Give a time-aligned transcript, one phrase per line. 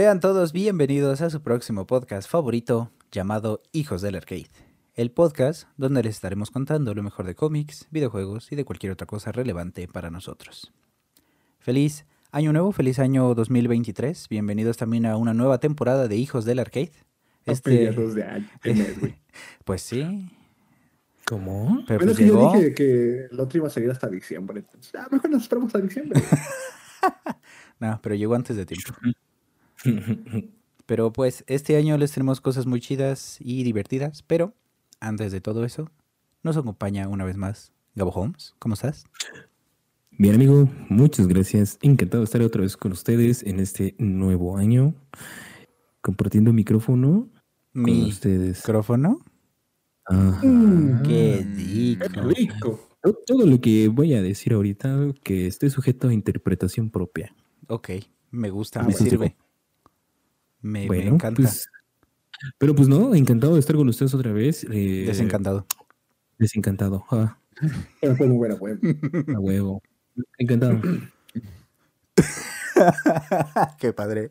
[0.00, 4.48] Sean todos bienvenidos a su próximo podcast favorito llamado Hijos del Arcade.
[4.94, 9.06] El podcast donde les estaremos contando lo mejor de cómics, videojuegos y de cualquier otra
[9.06, 10.72] cosa relevante para nosotros.
[11.58, 14.30] Feliz año nuevo, feliz año 2023.
[14.30, 16.92] Bienvenidos también a una nueva temporada de Hijos del Arcade.
[17.44, 17.92] Este...
[17.92, 18.48] de año,
[19.66, 20.30] pues sí.
[21.26, 21.84] ¿Cómo?
[21.86, 24.60] Pero pues yo dije que el otro iba a seguir hasta diciembre.
[24.60, 26.22] Entonces, ah, mejor nos esperamos hasta diciembre.
[27.78, 28.94] no, pero llegó antes de tiempo.
[30.86, 34.54] Pero pues este año les tenemos cosas muy chidas y divertidas, pero
[34.98, 35.88] antes de todo eso,
[36.42, 38.56] nos acompaña una vez más Gabo Holmes.
[38.58, 39.04] ¿Cómo estás?
[40.10, 41.78] Bien amigo, muchas gracias.
[41.82, 44.94] Encantado de estar otra vez con ustedes en este nuevo año,
[46.00, 47.28] compartiendo micrófono
[47.72, 48.58] ¿Mi con ustedes.
[48.58, 49.20] ¿Micrófono?
[50.06, 50.40] Ajá.
[51.04, 51.46] Qué
[51.98, 52.88] Qué rico.
[53.26, 57.34] Todo lo que voy a decir ahorita, que esté sujeto a interpretación propia.
[57.68, 57.90] Ok,
[58.30, 59.36] me gusta, Ah, me sirve.
[60.62, 61.42] Me, me Bueno, encanta.
[61.42, 61.68] pues,
[62.58, 64.64] pero pues no, encantado de estar con ustedes otra vez.
[64.70, 65.66] eh, Desencantado.
[66.38, 67.04] Desencantado.
[67.10, 67.38] Ah,
[68.00, 68.78] Pero fue muy buena, fue.
[69.34, 69.82] a huevo.
[70.38, 70.80] Encantado.
[73.78, 74.30] Qué padre.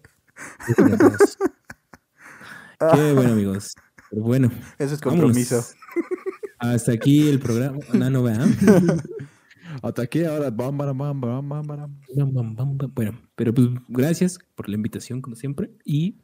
[2.80, 3.76] Qué bueno, amigos.
[4.10, 5.24] Pero bueno, Eso es vámonos.
[5.24, 5.66] compromiso.
[6.60, 7.78] Hasta aquí el programa.
[7.94, 8.56] No, no, vean.
[9.82, 10.50] Hasta aquí ahora.
[10.50, 12.00] Bam, bam, bam, bam, bam, bam.
[12.16, 12.92] Bam, bam, bam, bam.
[12.94, 15.72] Bueno, pero pues gracias por la invitación, como siempre.
[15.86, 16.18] Y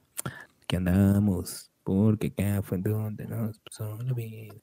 [0.67, 4.53] que andamos, porque acá fue donde nos pasó la vida.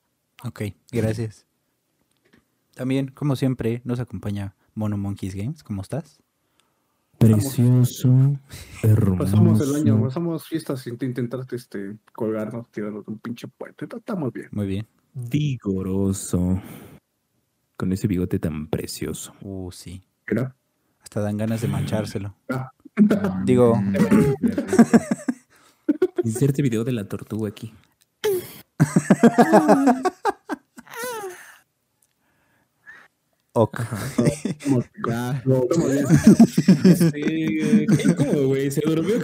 [0.44, 1.46] Ok, gracias.
[2.74, 5.62] También, como siempre, nos acompaña Mono Monkeys Games.
[5.62, 6.20] ¿Cómo estás?
[7.18, 8.08] Precioso,
[8.82, 9.18] hermoso.
[9.18, 13.86] Pasamos el año, pasamos fiestas sin intentar este, colgarnos, tirarnos de un pinche puente.
[13.94, 14.48] Estamos bien.
[14.50, 14.86] Muy bien.
[15.14, 16.60] vigoroso.
[17.82, 19.34] Con ese bigote tan precioso.
[19.40, 20.04] Uh, sí.
[21.02, 22.36] Hasta dan ganas de manchárselo.
[22.48, 22.70] Ah.
[23.44, 23.74] Digo,
[26.22, 27.74] Inserte video de la tortuga aquí.
[33.52, 33.80] ok.
[38.70, 39.16] Se durmió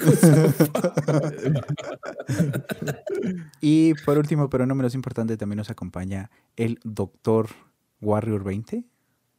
[3.61, 7.51] Y por último, pero no menos importante, también nos acompaña el Doctor
[8.01, 8.85] Warrior 20.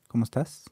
[0.07, 0.65] ¿Cómo estás?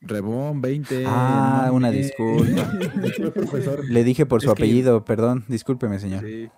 [0.00, 1.04] Rebón 20.
[1.06, 2.72] Ah, una disculpa.
[3.88, 5.44] Le dije por su Es que- apellido, perdón.
[5.48, 6.22] Discúlpeme, señor.
[6.24, 6.48] Sí.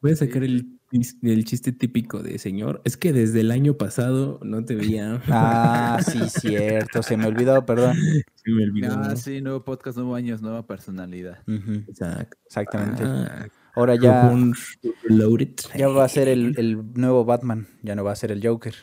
[0.00, 0.80] Voy a sacar el,
[1.22, 2.80] el chiste típico de señor.
[2.84, 5.20] Es que desde el año pasado no te veía.
[5.28, 7.02] Ah, sí, cierto.
[7.02, 7.96] Se me olvidó, perdón.
[8.34, 8.92] Se me olvidó.
[8.96, 11.38] Ah, sí, nuevo podcast, nuevo años, nueva personalidad.
[11.46, 12.36] Exacto.
[12.46, 13.02] Exactamente.
[13.04, 14.32] Ah, Ahora ya,
[15.76, 17.68] ya va a ser el, el nuevo Batman.
[17.82, 18.74] Ya no va a ser el Joker.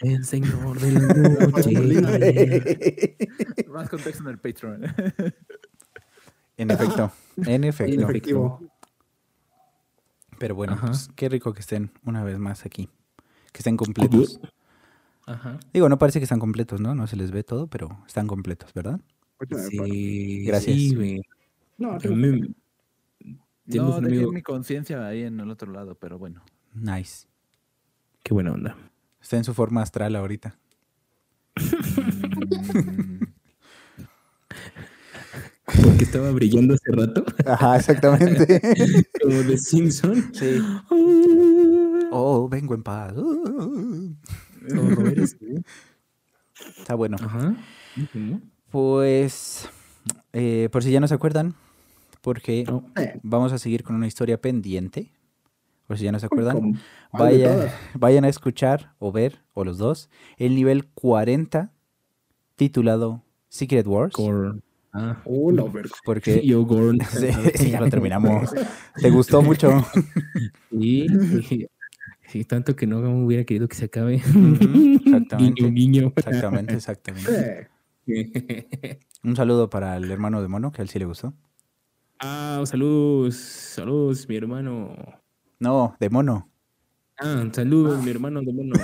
[0.00, 1.00] El señor de la
[1.48, 3.16] noche.
[3.68, 4.82] Más contexto en el Patreon.
[6.56, 7.12] En efecto.
[7.46, 7.92] En efecto.
[7.94, 8.60] Inefectivo.
[10.40, 12.88] Pero bueno, pues, qué rico que estén una vez más aquí.
[13.52, 14.40] Que estén completos.
[15.24, 15.60] Ajá.
[15.72, 16.96] Digo, no parece que están completos, ¿no?
[16.96, 19.00] No se les ve todo, pero están completos, ¿verdad?
[19.70, 20.76] Sí, Gracias.
[20.76, 21.20] sí, güey.
[21.76, 22.40] No, me-
[23.66, 26.42] no, dejé amigo- mi conciencia ahí en el otro lado, pero bueno.
[26.74, 27.28] Nice.
[28.24, 28.76] Qué buena onda.
[29.28, 30.56] Está en su forma astral ahorita.
[35.66, 37.26] Porque estaba brillando hace rato.
[37.44, 38.58] Ajá, exactamente.
[39.22, 40.30] Como de Simpson.
[40.32, 40.62] sí.
[42.10, 43.12] Oh, vengo en paz.
[45.10, 45.36] Eres.
[46.78, 47.18] Está bueno.
[47.20, 47.54] Ajá.
[48.70, 49.68] Pues,
[50.32, 51.54] eh, por si ya no se acuerdan,
[52.22, 52.82] porque No.
[53.22, 55.12] Vamos a seguir con una historia pendiente.
[55.88, 56.78] Por si ya no se acuerdan, como-
[57.10, 57.74] ¿cuál de vaya, todas?
[57.98, 61.72] vayan a escuchar o ver, o los dos, el nivel 40
[62.54, 64.14] titulado Secret Wars.
[64.92, 65.16] Ah.
[65.24, 65.90] La verga.
[66.04, 66.98] Porque Yo, Gorn.
[67.10, 68.50] sí, sí, ya lo terminamos.
[69.00, 69.84] ¿Te gustó mucho?
[70.70, 71.06] Sí,
[71.48, 71.66] sí,
[72.26, 74.16] sí, tanto que no hubiera querido que se acabe.
[74.16, 75.62] Exactamente.
[75.62, 76.12] Guiño, guiño.
[76.16, 77.68] Exactamente, exactamente.
[79.24, 81.32] Un saludo para el hermano de Mono, que a él sí le gustó.
[82.18, 83.36] ah, saludos.
[83.36, 84.94] Saludos, mi hermano.
[85.60, 86.48] No, de Mono.
[87.20, 88.74] Ah, saludos, mi hermano de mono.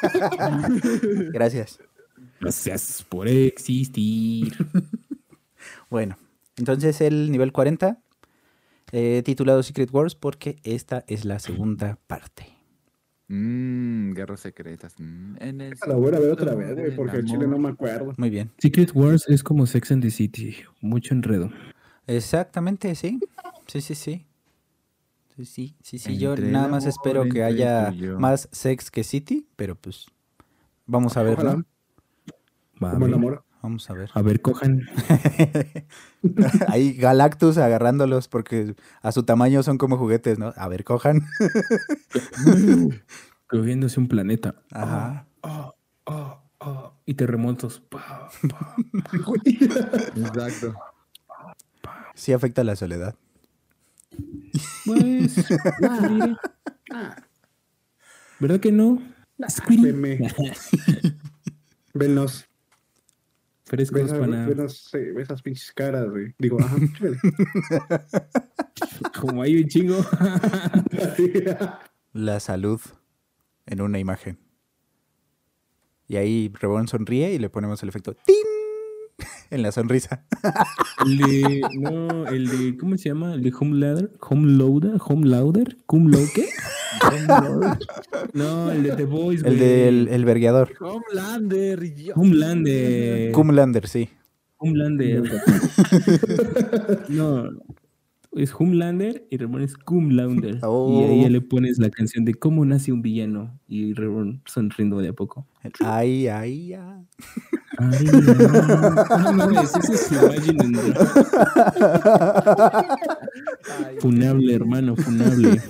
[1.32, 1.80] Gracias.
[2.40, 4.52] Gracias por existir.
[5.90, 6.16] Bueno,
[6.56, 7.98] entonces el nivel 40,
[8.92, 12.46] eh, titulado Secret Wars, porque esta es la segunda parte.
[13.26, 14.94] mm, guerras secretas.
[14.98, 17.70] mm, en el la voy a ver otra vez, güey, porque el chile no me
[17.70, 18.12] acuerdo.
[18.16, 18.52] Muy bien.
[18.58, 20.56] Secret Wars es como Sex and the City.
[20.80, 21.50] Mucho enredo.
[22.06, 23.18] Exactamente, sí.
[23.66, 24.26] Sí, sí, sí.
[25.44, 26.18] Sí, sí, sí, sí.
[26.18, 30.06] Yo nada más espero que haya más sex que City, pero pues
[30.86, 31.64] vamos a verlo.
[32.82, 33.18] Va a como el ver.
[33.18, 33.44] amor.
[33.62, 34.10] Vamos a ver.
[34.12, 34.82] A ver, cojan.
[36.68, 40.52] Ahí Galactus agarrándolos porque a su tamaño son como juguetes, ¿no?
[40.56, 41.22] A ver, cojan.
[43.46, 44.56] Cogiéndose un planeta.
[44.72, 45.26] Ajá.
[45.42, 45.74] Ah,
[46.06, 47.82] ah, ah, y terremotos.
[50.16, 50.74] Exacto.
[52.14, 53.14] Sí afecta la soledad.
[54.84, 56.36] Pues, ¿qué diré?
[58.38, 59.02] ¿Verdad que no?
[59.68, 60.18] Venme.
[61.94, 62.46] Venos.
[63.64, 66.34] Frescos Ves, para venos, eh, esas pinches caras, güey.
[66.40, 66.76] Digo, ajá.
[69.20, 70.04] como hay un chingo.
[72.12, 72.80] La salud
[73.66, 74.40] en una imagen.
[76.08, 78.34] Y ahí Rebón sonríe y le ponemos el efecto ¡Tin!
[79.50, 80.24] En la sonrisa.
[81.04, 83.34] El de, no, el de, ¿cómo se llama?
[83.34, 86.48] El de Homelader, Homeloader, Homeloader, Cumlo, ¿qué?
[88.32, 90.72] No, el de The Boys, El del el vergueador.
[90.80, 91.80] Homelander.
[92.14, 93.32] Homelander.
[93.32, 94.08] Cumlander, sí.
[94.58, 95.22] Homelander.
[97.08, 97.50] No,
[98.32, 100.54] es Homelander y Ramón es Cumlander.
[100.56, 101.06] Y Oh.
[101.08, 105.12] ahí le pones la canción de cómo nace un villano y Ramón sonriendo de a
[105.12, 105.46] poco.
[105.84, 107.06] Ay, ay, ay.
[107.78, 110.78] Ay, no, no mames, ese es Imagine
[114.00, 115.60] Funable, hermano, funable.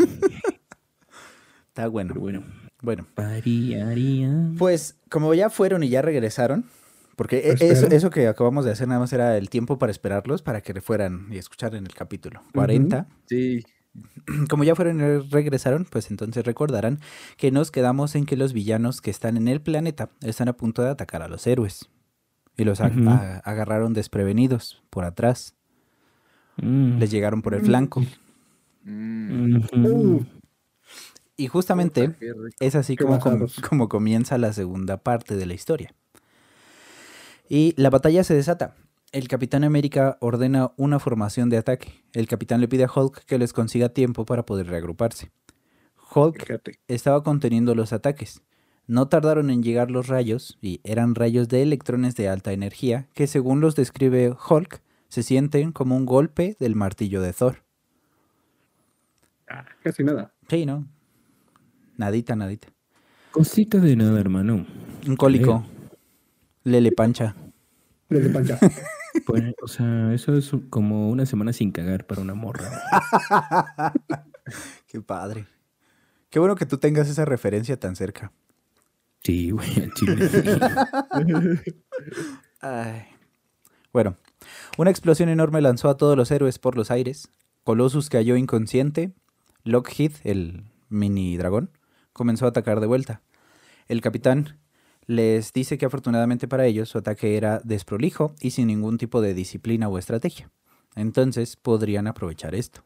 [1.69, 2.09] Está bueno.
[2.15, 2.45] Pero bueno,
[2.83, 3.07] Bueno,
[4.59, 6.65] pues como ya fueron y ya regresaron,
[7.21, 10.41] porque e- eso, eso que acabamos de hacer nada más era el tiempo para esperarlos
[10.41, 13.07] para que fueran y escucharan el capítulo 40.
[13.27, 13.63] Sí.
[14.49, 16.99] Como ya fueron y regresaron, pues entonces recordarán
[17.37, 20.81] que nos quedamos en que los villanos que están en el planeta están a punto
[20.83, 21.91] de atacar a los héroes.
[22.57, 25.55] Y los agarraron desprevenidos por atrás.
[26.57, 27.01] Mm.
[27.01, 28.03] Les llegaron por el flanco.
[28.85, 30.21] Mm.
[31.37, 32.17] Y justamente
[32.61, 33.19] es así com-
[33.69, 35.95] como comienza la segunda parte de la historia.
[37.51, 38.77] Y la batalla se desata.
[39.11, 42.05] El Capitán América ordena una formación de ataque.
[42.13, 45.33] El capitán le pide a Hulk que les consiga tiempo para poder reagruparse.
[46.15, 46.79] Hulk Fíjate.
[46.87, 48.41] estaba conteniendo los ataques.
[48.87, 53.27] No tardaron en llegar los rayos, y eran rayos de electrones de alta energía, que
[53.27, 57.65] según los describe Hulk, se sienten como un golpe del martillo de Thor.
[59.49, 60.33] Ah, casi nada.
[60.49, 60.87] Sí, ¿no?
[61.97, 62.69] Nadita, nadita.
[63.33, 64.67] Cosita de nada, hermano.
[65.05, 65.65] Un cólico.
[66.65, 67.35] Lele pancha.
[68.09, 68.59] Desde pancha.
[69.27, 72.71] Pues, o sea, eso es como una semana sin cagar para una morra.
[74.87, 75.47] Qué padre.
[76.31, 78.33] Qué bueno que tú tengas esa referencia tan cerca.
[79.23, 80.31] Sí, güey, al chile.
[82.61, 83.03] Ay.
[83.93, 84.17] Bueno,
[84.79, 87.29] una explosión enorme lanzó a todos los héroes por los aires.
[87.65, 89.13] Colossus cayó inconsciente.
[89.65, 91.71] Lockheed, el mini dragón,
[92.13, 93.23] comenzó a atacar de vuelta.
[93.89, 94.59] El capitán
[95.11, 99.35] les dice que afortunadamente para ellos su ataque era desprolijo y sin ningún tipo de
[99.35, 100.51] disciplina o estrategia.
[100.95, 102.85] Entonces podrían aprovechar esto.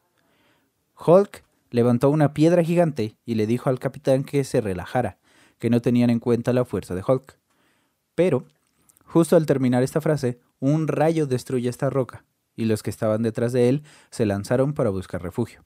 [1.04, 5.18] Hulk levantó una piedra gigante y le dijo al capitán que se relajara,
[5.58, 7.38] que no tenían en cuenta la fuerza de Hulk.
[8.14, 8.46] Pero
[9.14, 12.24] Justo al terminar esta frase, un rayo destruye esta roca,
[12.56, 15.64] y los que estaban detrás de él se lanzaron para buscar refugio.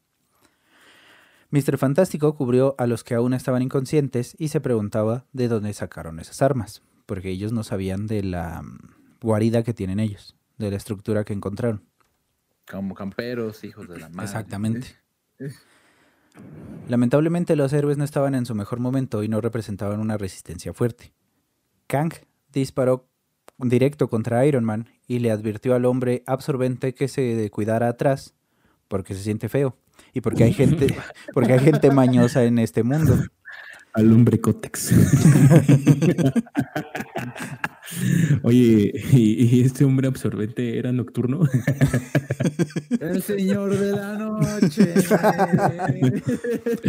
[1.50, 1.78] Mr.
[1.78, 6.42] Fantástico cubrió a los que aún estaban inconscientes y se preguntaba de dónde sacaron esas
[6.42, 8.78] armas, porque ellos no sabían de la mm,
[9.22, 11.82] guarida que tienen ellos, de la estructura que encontraron.
[12.70, 14.24] Como camperos, hijos de la madre.
[14.24, 14.96] Exactamente.
[16.86, 21.14] Lamentablemente los héroes no estaban en su mejor momento y no representaban una resistencia fuerte.
[21.86, 22.12] Kang
[22.52, 23.08] disparó
[23.56, 28.34] directo contra Iron Man y le advirtió al hombre absorbente que se cuidara atrás
[28.86, 29.78] porque se siente feo
[30.14, 30.94] y porque hay gente
[31.34, 33.16] porque hay gente mañosa en este mundo.
[33.94, 34.92] Al hombre cótex.
[38.42, 41.40] Oye, ¿y, y este hombre absorbente era nocturno?
[43.00, 44.94] El señor de la noche.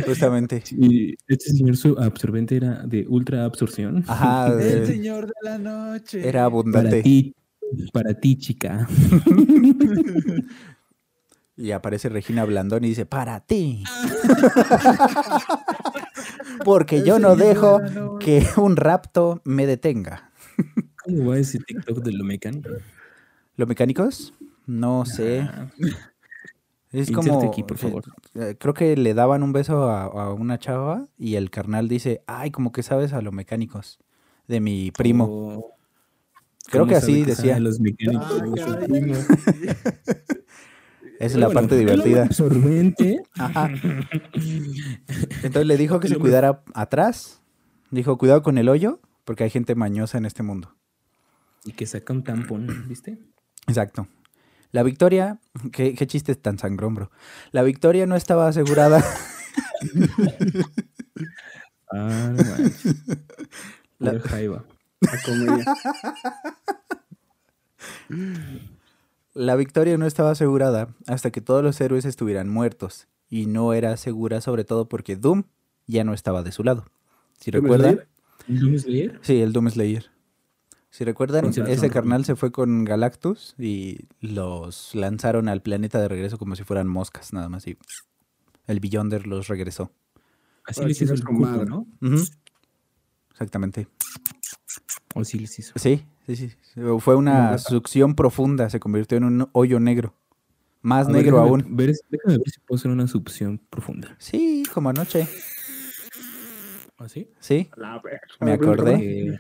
[0.06, 0.62] Justamente.
[0.72, 4.04] ¿Y este señor su absorbente era de ultra absorción?
[4.08, 6.20] Ajá, El señor de la noche.
[6.20, 7.02] era Para abundante.
[7.02, 7.34] ti,
[7.94, 8.88] para ti, chica.
[11.62, 13.84] Y aparece Regina Blandón y dice, para ti.
[16.64, 17.82] Porque yo no dejo
[18.22, 20.32] que un rapto me detenga.
[21.04, 22.70] ¿Cómo va ese TikTok de lo mecánico?
[23.58, 24.34] ¿Los mecánicos?
[24.68, 25.42] No sé.
[25.42, 25.68] Ah,
[26.94, 27.50] Es como...
[27.50, 28.06] aquí, por favor.
[28.36, 32.24] eh, Creo que le daban un beso a, a una chava y el carnal dice,
[32.26, 34.00] ay, como que sabes a los mecánicos
[34.48, 35.26] de mi primo.
[35.26, 35.76] o-
[36.68, 37.60] Creo ¿cómo que así que decía.
[37.60, 38.28] Los mecánicos.
[38.32, 38.46] Ah,
[41.20, 42.24] es la Bueno, parte divertida.
[42.24, 43.22] Absorbente.
[43.38, 43.70] Ajá.
[45.44, 47.42] Entonces le dijo que se cuidara atrás.
[47.92, 50.76] Dijo, cuidado con el hoyo, porque hay gente mañosa en este mundo.
[51.66, 53.20] Y que saca un tampón, ¿viste?
[53.68, 54.08] Exacto.
[54.72, 55.40] La victoria,
[55.72, 57.12] qué, qué chiste tan sangrón, bro.
[57.52, 59.04] La victoria no estaba asegurada.
[61.92, 62.96] Ah, no manches.
[63.98, 64.14] La-.
[64.14, 65.66] La comedia.
[69.40, 73.08] La victoria no estaba asegurada hasta que todos los héroes estuvieran muertos.
[73.30, 75.44] Y no era segura sobre todo porque Doom
[75.88, 76.88] ya no estaba de su lado.
[77.40, 78.08] Si ¿Doom recuerdan, Slayer?
[78.48, 79.20] ¿Doom Slayer?
[79.22, 80.12] sí, el Doom Slayer.
[80.90, 86.38] Si recuerdan, ese carnal se fue con Galactus y los lanzaron al planeta de regreso
[86.38, 87.66] como si fueran moscas, nada más.
[87.66, 87.78] Y
[88.68, 89.94] el Beyonder los regresó.
[90.66, 91.66] Así el cuco, madre.
[91.66, 91.88] ¿no?
[92.02, 92.26] Ujú.
[93.32, 93.88] Exactamente.
[95.16, 95.74] O sí les hizo.
[95.76, 96.52] Sí, sí, sí.
[97.00, 100.14] Fue una succión profunda, se convirtió en un hoyo negro.
[100.82, 101.76] Más A ver, negro déjame aún.
[101.76, 104.16] ver- déjame ver si puedo hacer una succión profunda.
[104.20, 105.28] Sí, como anoche.
[106.98, 107.30] ¿Así?
[107.40, 108.20] Sí, La verga.
[108.42, 108.98] Me acordé.
[108.98, 109.40] Que,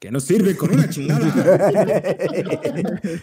[0.00, 1.20] que no sirve con una chingada.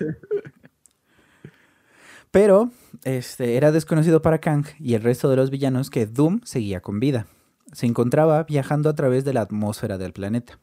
[2.32, 2.72] Pero
[3.04, 7.00] este, era desconocido para Kang y el resto de los villanos que Doom seguía con
[7.00, 7.28] vida.
[7.72, 10.60] Se encontraba viajando a través de la atmósfera del planeta.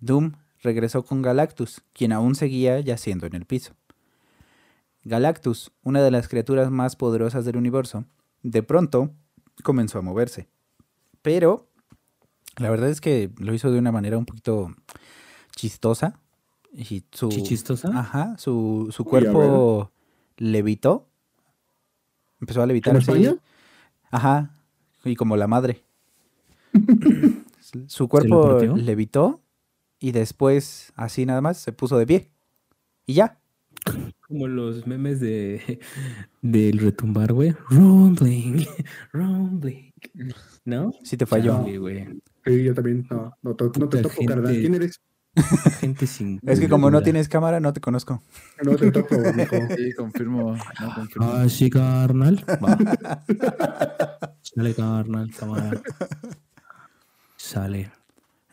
[0.00, 3.74] Doom regresó con Galactus, quien aún seguía yaciendo en el piso.
[5.04, 8.04] Galactus, una de las criaturas más poderosas del universo,
[8.42, 9.12] de pronto
[9.62, 10.48] comenzó a moverse.
[11.22, 11.68] Pero
[12.56, 14.74] la verdad es que lo hizo de una manera un poquito
[15.54, 16.18] chistosa.
[16.72, 17.88] Y su, ¿Chichistosa?
[17.94, 19.92] Ajá, su, su Uy, cuerpo
[20.36, 21.08] levitó.
[22.40, 23.10] Empezó a levitar ¿Como así.
[23.12, 23.40] España?
[24.10, 24.50] Ajá,
[25.04, 25.82] y como la madre.
[27.86, 29.40] su cuerpo levitó
[29.98, 32.30] y después, así nada más, se puso de pie.
[33.06, 33.40] Y ya.
[34.26, 35.78] Como los memes de
[36.42, 37.54] del retumbar, güey.
[37.70, 38.66] Rumbling,
[39.12, 39.92] rumbling.
[40.64, 40.92] ¿No?
[41.04, 41.58] Sí te falló.
[41.58, 42.20] Güey.
[42.44, 43.06] Sí, yo también.
[43.10, 44.46] No, no, no te Puta topo, carnal.
[44.46, 44.60] gente.
[44.60, 45.00] ¿Quién eres?
[45.80, 46.40] Gente sin.
[46.46, 48.22] Es que como no tienes cámara, no te conozco.
[48.64, 49.56] No te topo, mijo.
[49.76, 50.56] Sí, confirmo.
[50.80, 51.32] No, confirmo.
[51.32, 52.44] Ah, sí, carnal.
[52.48, 52.76] Va.
[54.42, 55.80] Sale, carnal, cámara.
[57.36, 57.90] Sale.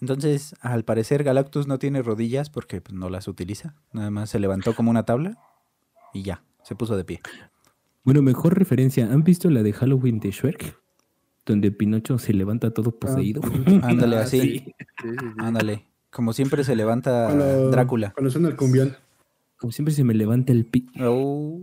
[0.03, 3.73] Entonces, al parecer, Galactus no tiene rodillas porque pues, no las utiliza.
[3.93, 5.37] Nada más se levantó como una tabla
[6.13, 7.21] y ya, se puso de pie.
[8.03, 9.05] Bueno, mejor referencia.
[9.09, 10.77] ¿Han visto la de Halloween de Shrek?
[11.45, 13.41] Donde Pinocho se levanta todo poseído.
[13.81, 14.41] Ándale, Ah, así.
[14.41, 14.49] sí.
[14.59, 15.25] Sí, sí, sí.
[15.37, 15.85] Ándale.
[16.11, 18.11] Como siempre se levanta Cuando- Drácula.
[18.11, 18.97] Cuando suena el cumbión.
[19.57, 20.85] Como siempre se me levanta el pi.
[21.01, 21.61] Oh.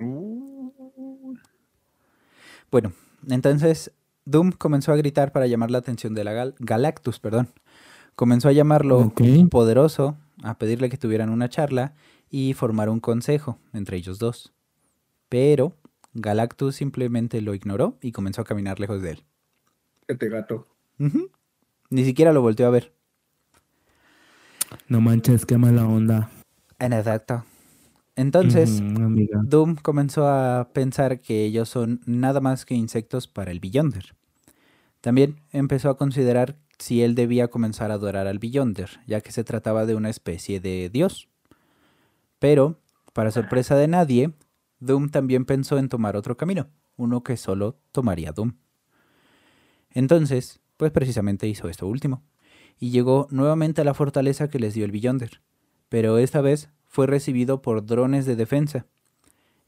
[0.00, 1.34] Uh,
[2.70, 2.92] Bueno,
[3.28, 3.90] entonces
[4.26, 7.48] Doom comenzó a gritar para llamar la atención de la Gal- Galactus, perdón.
[8.14, 9.12] Comenzó a llamarlo
[9.50, 11.94] poderoso, a pedirle que tuvieran una charla
[12.30, 14.52] y formar un consejo entre ellos dos.
[15.28, 15.76] Pero
[16.12, 19.24] Galactus simplemente lo ignoró y comenzó a caminar lejos de él.
[20.06, 20.66] Este gato.
[21.90, 22.92] Ni siquiera lo volteó a ver.
[24.88, 26.30] No manches, qué mala onda.
[26.78, 27.44] En efecto.
[28.16, 29.48] Entonces, Mm.
[29.48, 34.14] Doom comenzó a pensar que ellos son nada más que insectos para el Beyonder.
[35.00, 39.44] También empezó a considerar si él debía comenzar a adorar al Beyonder, ya que se
[39.44, 41.28] trataba de una especie de dios.
[42.38, 42.80] Pero,
[43.12, 44.32] para sorpresa de nadie,
[44.80, 48.54] Doom también pensó en tomar otro camino, uno que solo tomaría Doom.
[49.90, 52.22] Entonces, pues precisamente hizo esto último,
[52.78, 55.40] y llegó nuevamente a la fortaleza que les dio el Beyonder,
[55.88, 58.86] pero esta vez fue recibido por drones de defensa.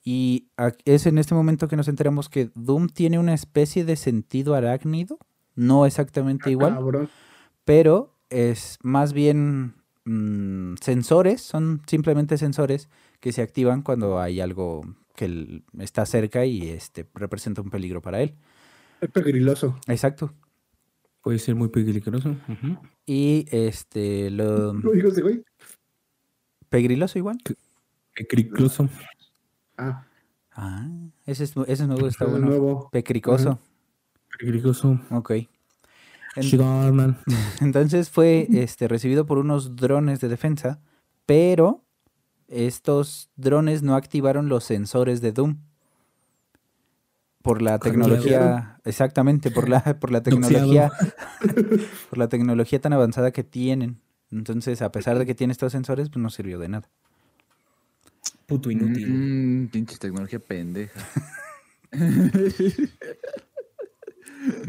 [0.02, 0.48] Y
[0.84, 5.18] es en este momento que nos enteramos que Doom tiene una especie de sentido arácnido,
[5.56, 7.08] no exactamente igual, Cabrón.
[7.64, 12.88] pero es más bien mm, sensores, son simplemente sensores
[13.20, 14.82] que se activan cuando hay algo
[15.16, 18.34] que está cerca y este representa un peligro para él.
[19.00, 19.78] Es pegriloso.
[19.88, 20.32] Exacto.
[21.22, 22.36] Puede ser muy peligroso.
[23.04, 25.42] Y este lo ¿Lo digo ese güey?
[26.68, 27.38] pegriloso igual.
[28.14, 28.88] Pecricloso.
[29.76, 30.06] Ah,
[30.58, 30.88] Ah,
[31.26, 32.46] ese es, ese es nuevo, está es bueno.
[32.46, 32.88] nuevo.
[32.90, 33.58] Pecricoso.
[33.58, 33.75] Peligroso.
[35.10, 35.30] Ok.
[35.30, 35.48] En-
[36.42, 37.18] Sí, carnal.
[37.60, 40.80] Entonces fue este, recibido por unos drones de defensa,
[41.24, 41.82] pero
[42.48, 45.58] estos drones no activaron los sensores de Doom.
[47.42, 50.90] Por la tecnología, exactamente, por la, por la tecnología,
[52.10, 54.00] por la tecnología tan avanzada que tienen.
[54.32, 56.90] Entonces, a pesar de que tiene estos sensores, pues no sirvió de nada.
[58.46, 59.08] Puto inútil.
[59.08, 61.00] Mm, pinche tecnología pendeja.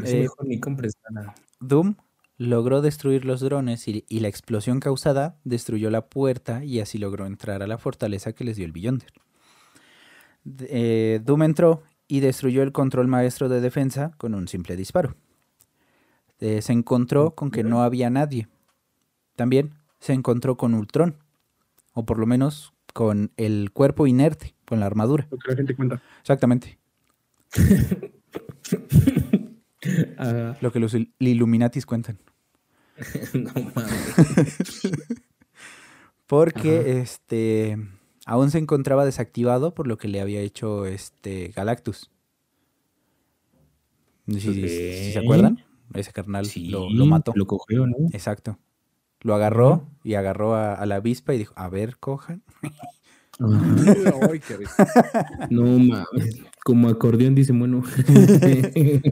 [0.02, 1.34] Es Eh, mejor ni compres nada.
[1.60, 1.96] Doom
[2.36, 7.26] logró destruir los drones y, y la explosión causada destruyó la puerta y así logró
[7.26, 9.12] entrar a la fortaleza que les dio el Beyonder.
[10.60, 15.14] Eh, Doom entró y destruyó el control maestro de defensa con un simple disparo.
[16.40, 18.48] Eh, se encontró con que no había nadie.
[19.36, 21.16] También se encontró con Ultron,
[21.92, 25.26] o por lo menos con el cuerpo inerte, con la armadura.
[25.30, 26.00] Lo que la gente cuenta.
[26.20, 26.78] Exactamente.
[30.18, 30.56] Ajá.
[30.60, 32.18] Lo que los il- Illuminatis cuentan.
[33.34, 34.80] no mames.
[36.26, 36.88] Porque Ajá.
[36.88, 37.78] este
[38.26, 42.10] aún se encontraba desactivado por lo que le había hecho este Galactus.
[44.26, 45.64] Si, si se acuerdan.
[45.94, 47.32] Ese carnal Sí, lo, lo mató.
[47.34, 47.96] Lo cogió, ¿no?
[48.12, 48.58] Exacto.
[49.20, 52.42] Lo agarró y agarró a, a la avispa y dijo, a ver, cojan.
[53.38, 54.58] Qué.
[55.50, 56.40] No mames.
[56.64, 57.82] Como acordeón dice, bueno.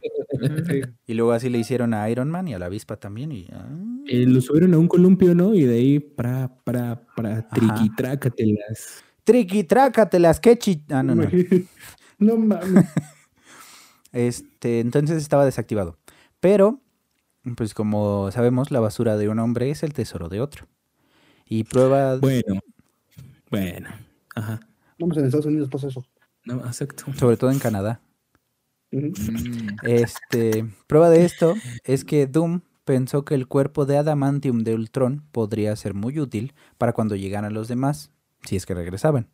[1.07, 3.33] Y luego así le hicieron a Iron Man y a la avispa también.
[3.33, 3.67] Y, ah,
[4.07, 5.55] Eh, lo subieron a un columpio, ¿no?
[5.55, 9.05] Y de ahí, para, para, para, triquitrácatelas.
[9.25, 10.85] Triqui, trácatelas, que chi...
[10.91, 11.25] Ah, no, no.
[12.19, 12.87] No mames.
[14.13, 15.99] Este, entonces estaba desactivado.
[16.41, 16.81] Pero,
[17.55, 20.67] pues como sabemos, la basura de un hombre es el tesoro de otro.
[21.47, 22.61] Y prueba, Bueno.
[23.51, 24.06] Bueno.
[24.37, 24.61] Ajá.
[24.99, 26.07] Vamos en Estados Unidos pasa eso.
[26.45, 27.05] No, exacto.
[27.19, 28.01] sobre todo en Canadá.
[28.93, 29.13] Mm,
[29.83, 35.25] este, prueba de esto es que Doom pensó que el cuerpo de adamantium de Ultron
[35.33, 38.13] podría ser muy útil para cuando llegaran los demás,
[38.45, 39.29] si es que regresaban.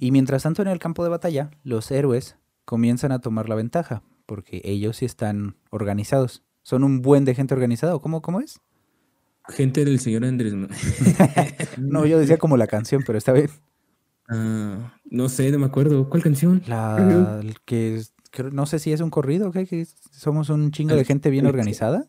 [0.00, 4.02] Y mientras tanto en el campo de batalla, los héroes comienzan a tomar la ventaja,
[4.26, 6.42] porque ellos sí están organizados.
[6.62, 8.60] Son un buen de gente organizada, ¿o ¿cómo, cómo es?
[9.48, 10.54] Gente del señor Andrés.
[10.54, 10.68] ¿no?
[11.78, 13.50] No, yo decía como la canción, pero está bien.
[14.28, 16.08] Ah, no sé, no me acuerdo.
[16.08, 16.62] ¿Cuál canción?
[16.66, 18.02] La que
[18.52, 19.66] no sé si es un corrido, ¿qué?
[19.66, 22.06] Que somos un chingo de gente bien organizada.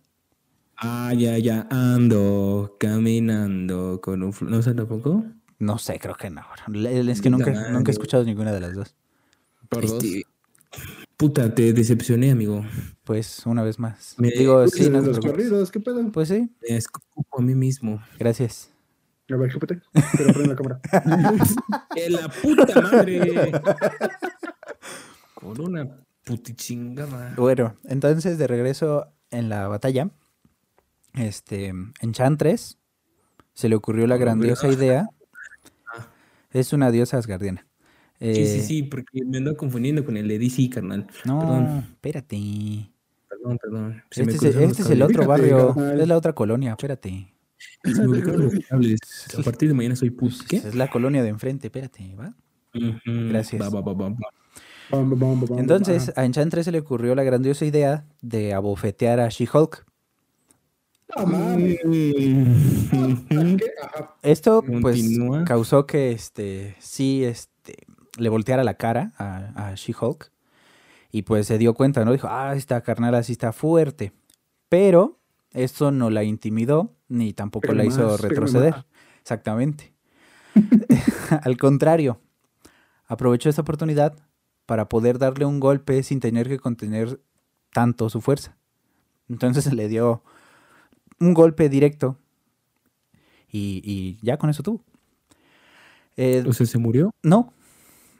[0.77, 1.67] Ah, ya, ya.
[1.71, 4.33] Ando caminando con un...
[4.41, 5.25] ¿No sé tampoco?
[5.59, 6.41] No sé, creo que no.
[6.83, 8.95] Es que nunca, nunca he escuchado ninguna de las dos.
[9.69, 10.03] por dos.
[11.17, 12.63] Puta, te decepcioné, amigo.
[13.03, 14.13] Pues una vez más.
[14.17, 15.31] Me- Digo, sí, no los preocupes.
[15.31, 16.11] corridos, ¿qué pedo?
[16.11, 18.01] Pues sí, Me escupo a mí mismo.
[18.19, 18.71] gracias.
[19.29, 19.81] A ver, chúpate.
[20.15, 20.79] Pero prende la cámara.
[21.95, 23.51] ¡Que la puta madre!
[25.33, 25.87] Con una
[26.23, 27.33] putichingada.
[27.35, 30.09] Bueno, entonces de regreso en la batalla,
[31.13, 32.77] este, en Chantres
[33.53, 35.09] se le ocurrió la grandiosa idea.
[35.93, 36.07] Ah.
[36.51, 37.65] Es una diosa asgardiana.
[38.19, 41.07] Sí, sí, Eh, sí, porque me ando confundiendo con el de DC, carnal.
[41.25, 41.85] No, Perdón.
[41.91, 42.89] espérate.
[43.29, 44.03] Perdón, perdón.
[44.09, 46.01] Se me Este, es, este es el otro Fíjate, barrio, carnal.
[46.01, 47.33] es la otra colonia, espérate.
[49.37, 50.33] A partir de mañana soy put.
[50.47, 50.57] ¿Qué?
[50.57, 52.33] Es la colonia de enfrente, espérate, ¿va?
[52.75, 53.29] Ujú.
[53.29, 53.61] Gracias.
[53.61, 54.15] Va, va, va,
[55.59, 59.85] Entonces, a Enchantress se le ocurrió la grandiosa idea de abofetear a She-Hulk.
[61.15, 61.57] Ajá.
[64.21, 65.45] Esto, pues, Continúa.
[65.45, 67.51] causó que, este, sí, este,
[68.17, 70.31] le volteara la cara a, a She-Hulk.
[71.11, 72.11] Y pues se dio cuenta, ¿no?
[72.11, 74.11] Dijo, ah, esta carnal así está fuerte.
[74.69, 75.19] Pero
[75.51, 78.85] esto no la intimidó, ni tampoco Pero la hizo más, retroceder.
[79.21, 79.93] Exactamente.
[81.43, 82.19] Al contrario,
[83.05, 84.15] aprovechó esta oportunidad
[84.65, 87.21] para poder darle un golpe sin tener que contener
[87.71, 88.57] tanto su fuerza.
[89.29, 90.23] Entonces le dio
[91.19, 92.17] un golpe directo
[93.49, 94.83] y, y ya con eso tuvo.
[96.17, 97.11] Eh, O sea, se murió.
[97.23, 97.53] no,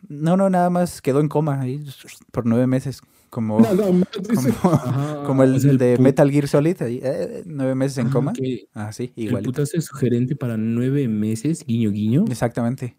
[0.10, 1.84] no, no, nada más quedó en coma ahí
[2.32, 4.54] por nueve meses, como, No, no, mames, dice.
[4.62, 8.08] como, Ajá, como el, o sea, de Metal Gear Solid, ahí, eh, nueve meses en
[8.08, 8.34] Ah, coma.
[8.74, 9.44] Ah, sí, El igual.
[9.44, 12.26] putazo es sugerente para nueve meses, guiño, guiño.
[12.30, 12.96] Exactamente.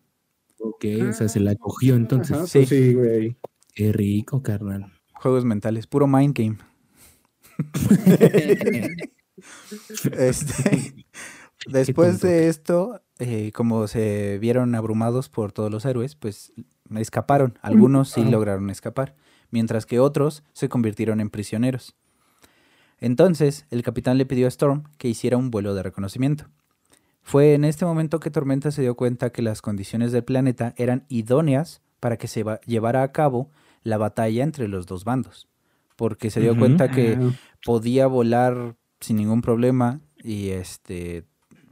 [0.60, 2.36] Ok, o sea, se la cogió entonces.
[2.36, 3.36] Ajá, pues sí, güey.
[3.74, 4.92] Qué rico, carnal.
[5.14, 6.58] Juegos mentales, puro mind game.
[10.18, 10.94] Este,
[11.66, 16.52] después de esto, eh, como se vieron abrumados por todos los héroes, pues
[16.96, 17.58] escaparon.
[17.62, 19.14] Algunos sí lograron escapar,
[19.50, 21.94] mientras que otros se convirtieron en prisioneros.
[23.00, 26.46] Entonces, el capitán le pidió a Storm que hiciera un vuelo de reconocimiento.
[27.22, 31.04] Fue en este momento que Tormenta se dio cuenta que las condiciones del planeta eran
[31.08, 33.50] idóneas para que se va- llevara a cabo
[33.82, 35.46] la batalla entre los dos bandos,
[35.96, 37.30] porque se dio cuenta que Ah,
[37.64, 41.24] podía volar sin ningún problema y este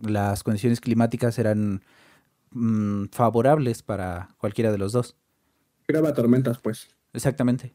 [0.02, 1.82] las condiciones climáticas eran
[2.56, 5.16] mm, favorables para cualquiera de los dos.
[5.86, 6.88] Graba tormentas, pues.
[7.12, 7.74] Exactamente.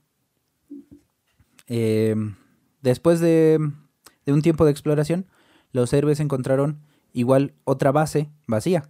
[1.68, 2.16] Eh,
[2.82, 3.60] después de,
[4.26, 5.28] de un tiempo de exploración,
[5.72, 6.82] los héroes encontraron
[7.14, 8.90] igual otra base vacía.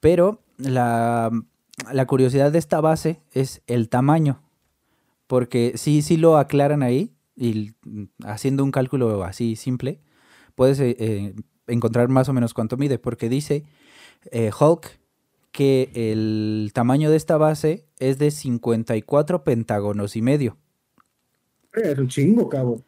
[0.00, 1.30] Pero la,
[1.92, 4.42] la curiosidad de esta base es el tamaño.
[5.26, 7.72] Porque sí, sí lo aclaran ahí, y
[8.24, 10.00] haciendo un cálculo así simple,
[10.54, 11.34] puedes eh, eh,
[11.66, 12.98] encontrar más o menos cuánto mide.
[12.98, 13.64] Porque dice
[14.30, 14.98] eh, Hulk
[15.50, 20.56] que el tamaño de esta base es de 54 pentágonos y medio.
[21.74, 22.82] Es un chingo, cabo.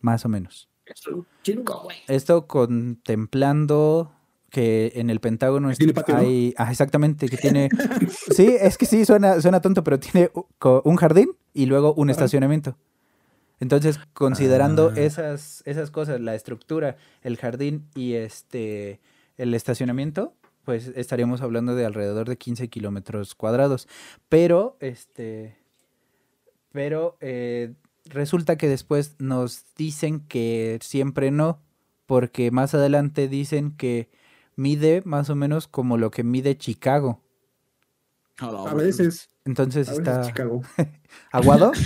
[0.00, 0.68] Más o menos.
[0.86, 1.98] Es un chingo, güey.
[2.08, 4.12] Esto contemplando
[4.50, 5.70] que en el Pentágono
[6.14, 6.54] hay...
[6.56, 7.68] ah, exactamente, que tiene...
[8.34, 12.76] sí, es que sí, suena, suena tonto, pero tiene un jardín y luego un estacionamiento.
[13.60, 15.00] Entonces, considerando Ah.
[15.00, 19.00] esas, esas cosas, la estructura, el jardín y este
[19.36, 20.34] el estacionamiento,
[20.64, 23.88] pues estaríamos hablando de alrededor de 15 kilómetros cuadrados.
[24.28, 25.56] Pero, este,
[26.72, 27.72] pero eh,
[28.04, 31.62] resulta que después nos dicen que siempre no,
[32.06, 34.10] porque más adelante dicen que
[34.60, 37.22] mide más o menos como lo que mide Chicago.
[38.38, 40.62] A veces, Entonces a veces está Chicago.
[41.32, 41.72] aguado.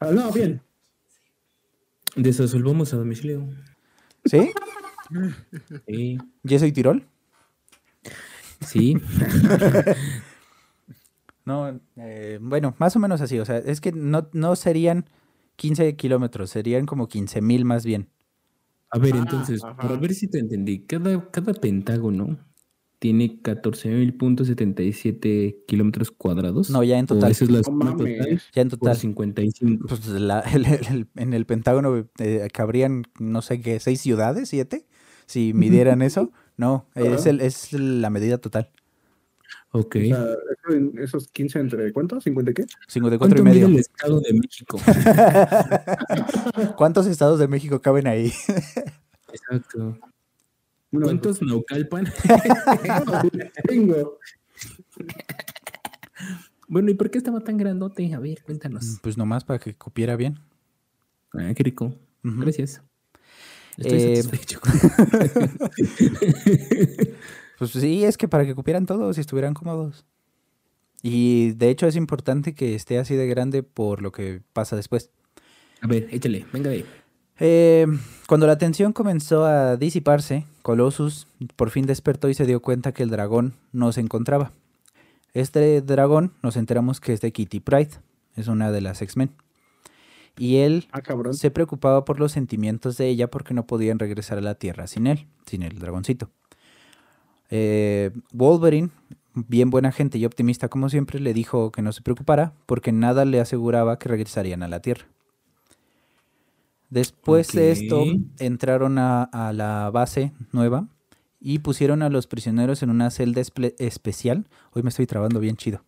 [0.00, 0.62] Ah, no, bien.
[2.14, 3.48] Desasolvamos a domicilio.
[4.24, 4.52] ¿Sí?
[5.88, 6.18] Sí.
[6.44, 7.08] ¿Yeso y Tirol?
[8.60, 8.96] Sí.
[11.44, 13.40] No, eh, bueno, más o menos así.
[13.40, 15.08] O sea, es que no, no serían
[15.56, 18.08] 15 kilómetros, serían como 15 mil más bien.
[18.90, 19.76] A ver, Ah, entonces, ajá.
[19.76, 22.38] para ver si te entendí, cada, cada pentágono
[22.98, 26.70] tiene 14.077 kilómetros cuadrados.
[26.70, 27.30] No, ya en ¿O total.
[27.30, 28.40] esa es la No suma total.
[28.54, 28.96] Ya en total.
[28.96, 29.86] 55.
[29.88, 34.86] Pues la- el- el- en el Pentágono eh, cabrían, no sé qué, seis ciudades, siete,
[35.26, 36.32] si midieran eso.
[36.56, 38.70] No, es, el, es la medida total.
[39.72, 39.96] Ok.
[39.96, 42.20] O sea, eso en- esos 15 entre ¿cuánto?
[42.20, 42.64] ¿50 qué?
[42.86, 43.66] 54 ¿Cuánto y mide medio.
[43.68, 44.78] el Estado de México?
[46.76, 48.32] ¿Cuántos estados de México caben ahí?
[49.32, 49.98] Exacto.
[50.90, 52.06] ¿Cuántos Naucalpan?
[53.66, 54.18] Tengo.
[56.68, 58.14] bueno, ¿y por qué estaba tan grandote?
[58.14, 58.98] A ver, cuéntanos.
[59.02, 60.38] Pues nomás para que cupiera bien.
[61.34, 61.94] Ah, qué rico.
[62.22, 62.80] Gracias.
[63.76, 64.60] Estoy Eh, satisfecho.
[67.58, 70.04] Pues sí, es que para que cupieran todos y estuvieran cómodos.
[71.02, 75.10] Y de hecho es importante que esté así de grande por lo que pasa después.
[75.80, 76.84] A ver, échale, venga de.
[77.40, 77.86] Eh,
[78.26, 83.04] cuando la tensión comenzó a disiparse, Colossus por fin despertó y se dio cuenta que
[83.04, 84.52] el dragón no se encontraba.
[85.34, 87.90] Este dragón nos enteramos que es de Kitty Pride,
[88.34, 89.30] es una de las X-Men.
[90.36, 94.42] Y él Ah, se preocupaba por los sentimientos de ella porque no podían regresar a
[94.42, 96.30] la Tierra sin él, sin el dragoncito.
[97.50, 98.90] Eh, Wolverine,
[99.34, 103.24] bien buena gente y optimista como siempre, le dijo que no se preocupara porque nada
[103.24, 105.06] le aseguraba que regresarían a la Tierra.
[106.90, 108.04] Después de esto,
[108.38, 110.88] entraron a, a la base nueva
[111.40, 113.42] y pusieron a los prisioneros en una celda
[113.78, 114.46] especial.
[114.72, 115.84] Hoy me estoy trabando bien chido.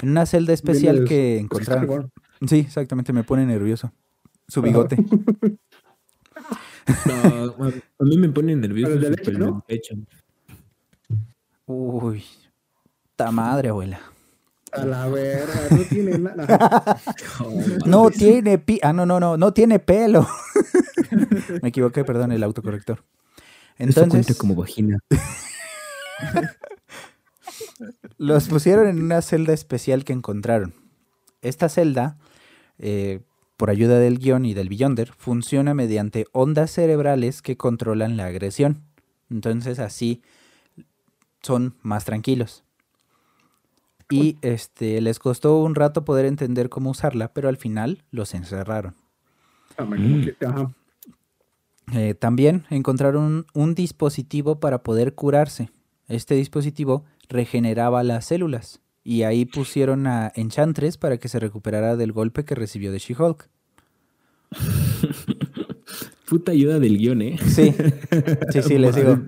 [0.00, 2.10] En una celda especial Vienes- que pues, encontraron.
[2.46, 3.92] Sí, exactamente, me pone nervioso.
[4.48, 4.96] Su bigote.
[7.06, 9.16] No, a mí me pone nervioso el
[9.66, 9.94] pecho.
[11.66, 12.24] Uy,
[13.16, 14.00] ta madre, abuela.
[14.72, 17.00] A la verga, no tiene nada.
[17.86, 18.80] No tiene pi...
[18.82, 20.26] Ah, no, no, no, no tiene pelo.
[21.62, 23.04] me equivoqué, perdón, el autocorrector.
[23.78, 24.98] Eso Entonces, como vagina.
[28.18, 30.74] los pusieron en una celda especial que encontraron.
[31.40, 32.18] Esta celda,
[32.78, 33.20] eh,
[33.56, 38.82] por ayuda del guion y del Beyonder, funciona mediante ondas cerebrales que controlan la agresión.
[39.30, 40.22] Entonces así
[41.44, 42.64] son más tranquilos.
[44.10, 48.94] Y este les costó un rato poder entender cómo usarla, pero al final los encerraron.
[49.76, 50.28] Ah, Mm.
[51.92, 55.70] Eh, también encontraron un, un dispositivo para poder curarse.
[56.08, 62.12] Este dispositivo regeneraba las células y ahí pusieron a Enchantress para que se recuperara del
[62.12, 63.48] golpe que recibió de She-Hulk.
[66.34, 67.36] Puta ayuda del guion, ¿eh?
[67.46, 67.72] Sí,
[68.50, 69.20] sí, sí, les digo.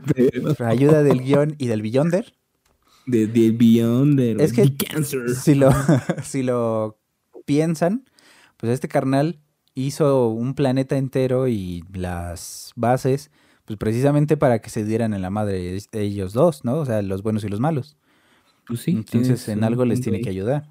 [0.59, 2.35] Ayuda del guion y del Beyonder.
[3.07, 5.31] De, de Beyond, de Es que- The Cancer.
[5.31, 5.71] Si lo,
[6.25, 6.99] si lo
[7.45, 8.11] piensan,
[8.57, 9.39] pues este carnal
[9.77, 13.31] hizo un planeta entero y las bases,
[13.67, 16.75] pues precisamente para que se dieran en la madre ellos dos, ¿no?
[16.79, 17.97] O sea, los buenos y los malos.
[18.67, 20.69] Pues sí, Entonces en algo les tiene que ayudar.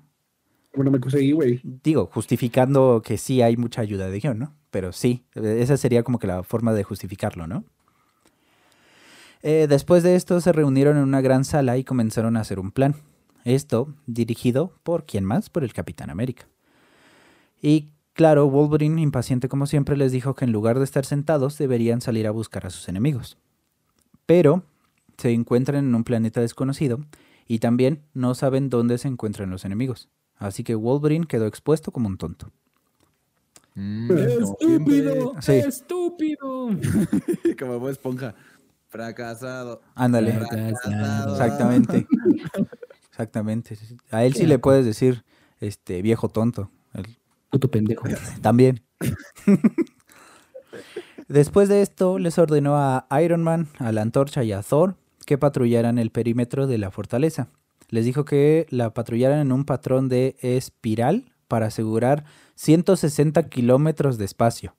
[0.75, 1.61] Bueno, me conseguí, güey.
[1.63, 4.53] Digo, justificando que sí hay mucha ayuda de guion, ¿no?
[4.75, 7.63] Pero sí, esa sería como que la forma de justificarlo, ¿no?
[9.41, 12.73] Eh, después de esto se reunieron en una gran sala y comenzaron a hacer un
[12.73, 12.93] plan.
[13.45, 15.49] Esto dirigido por quién más?
[15.49, 16.49] Por el Capitán América.
[17.61, 22.01] Y claro, Wolverine, impaciente como siempre, les dijo que en lugar de estar sentados deberían
[22.01, 23.37] salir a buscar a sus enemigos.
[24.25, 24.65] Pero
[25.17, 26.99] se encuentran en un planeta desconocido
[27.47, 30.09] y también no saben dónde se encuentran los enemigos.
[30.35, 32.51] Así que Wolverine quedó expuesto como un tonto.
[33.75, 35.33] Mm, como ¡Estúpido!
[35.41, 35.51] Sí.
[35.53, 36.69] ¡Estúpido!
[37.59, 38.33] Como Bob esponja.
[38.87, 39.81] Fracasado.
[39.95, 40.31] Ándale.
[40.33, 41.31] Fracasado.
[41.33, 42.07] Exactamente.
[43.09, 43.77] Exactamente.
[44.11, 45.23] A él sí le puedes decir,
[45.59, 46.69] este, viejo tonto.
[46.93, 47.17] Él-
[47.49, 48.03] Puto pendejo.
[48.41, 48.81] también.
[51.27, 55.37] Después de esto, les ordenó a Iron Man, a la Antorcha y a Thor que
[55.37, 57.47] patrullaran el perímetro de la fortaleza.
[57.89, 64.25] Les dijo que la patrullaran en un patrón de espiral para asegurar 160 kilómetros de
[64.25, 64.75] espacio.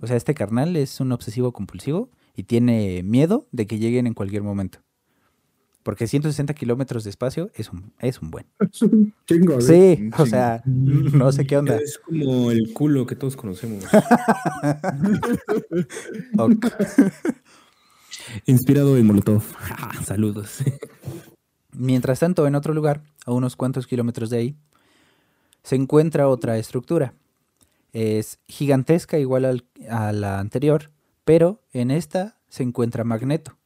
[0.00, 4.14] O sea, este carnal es un obsesivo compulsivo y tiene miedo de que lleguen en
[4.14, 4.80] cualquier momento.
[5.82, 8.46] Porque 160 kilómetros de espacio es un, es un buen.
[8.72, 9.66] Es un chingo, güey.
[9.66, 11.76] Sí, Un o sea, no sé qué onda.
[11.76, 13.84] Es como el culo que todos conocemos.
[18.46, 19.42] Inspirado en Molotov.
[20.04, 20.58] Saludos.
[21.72, 24.56] Mientras tanto, en otro lugar, a unos cuantos kilómetros de ahí,
[25.68, 27.12] se encuentra otra estructura.
[27.92, 30.90] Es gigantesca igual al- a la anterior,
[31.26, 33.58] pero en esta se encuentra Magneto.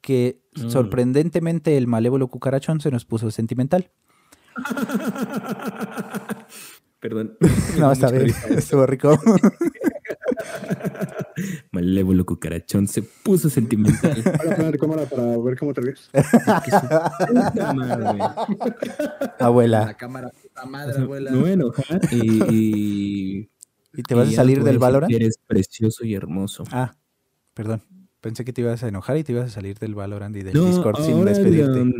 [0.00, 0.70] Que Mm.
[0.70, 3.92] sorprendentemente el malévolo cucarachón se nos puso sentimental.
[7.00, 7.36] Perdón.
[7.78, 9.16] No, está bien, estuvo rico.
[11.72, 14.22] Malévolo cucarachón se puso sentimental.
[14.24, 16.10] Voy a poner cámara para ver cómo te ves.
[17.74, 18.18] Madre.
[19.38, 21.30] Abuela, La cámara puta madre, abuela.
[21.30, 23.50] me voy a enojar y, y-
[23.94, 25.12] ¿y te vas y a salir del Valorant?
[25.12, 26.64] Eres precioso y hermoso.
[26.70, 26.94] Ah,
[27.54, 27.82] perdón.
[28.20, 30.54] Pensé que te ibas a enojar y te ibas a salir del Valorant y del
[30.54, 31.84] No, Discord sin despedirte.
[31.84, 31.92] La,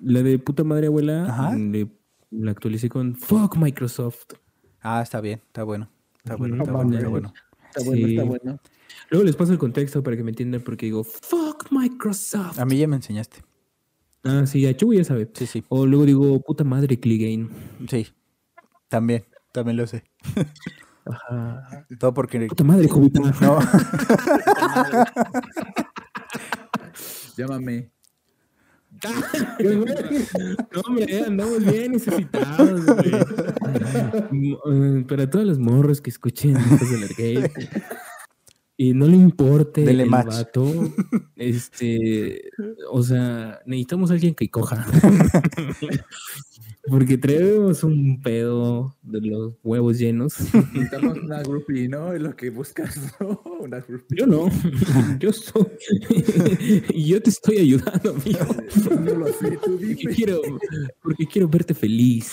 [0.00, 1.56] la de puta madre abuela Ajá.
[1.56, 1.88] le-
[2.30, 4.34] la actualicé con Fuck Microsoft.
[4.80, 5.90] Ah, está bien, está bueno.
[6.18, 7.32] Está bueno, está No bueno, está bueno.
[7.68, 8.12] Está bueno, Sí.
[8.16, 8.60] está bueno.
[9.10, 12.58] Luego les paso el contexto para que me entiendan porque digo Fuck Microsoft.
[12.58, 13.42] A mí ya me enseñaste.
[14.26, 15.30] Ah, sí, ya Chugo ya sabe.
[15.34, 15.64] Sí, sí.
[15.68, 17.48] O luego digo puta madre Cligane.
[17.88, 18.08] Sí,
[18.88, 20.02] también, también lo sé.
[21.04, 21.86] Ajá.
[22.00, 22.46] Todo porque...
[22.46, 23.20] Puta madre, Jovita.
[23.40, 23.60] No,
[27.36, 27.92] Llámame.
[30.72, 33.12] No, hombre, andamos bien necesitados, güey.
[35.04, 37.52] Para todas las morros que escuchen Arcade
[38.76, 40.26] y no le importe Dele el match.
[40.26, 40.66] vato,
[41.36, 42.50] este,
[42.90, 44.86] o sea, necesitamos a alguien que coja.
[46.88, 50.34] Porque traemos un pedo de los huevos llenos.
[50.72, 52.12] Necesitamos una groupie, ¿no?
[52.12, 53.40] Es lo que buscas, ¿no?
[53.60, 54.18] Una groupie.
[54.18, 54.48] Yo no,
[55.18, 55.66] yo soy.
[56.90, 58.46] y yo te estoy ayudando, amigo.
[59.00, 60.14] No lo sé, tú Porque dime.
[60.14, 60.40] quiero,
[61.02, 62.30] porque quiero verte feliz.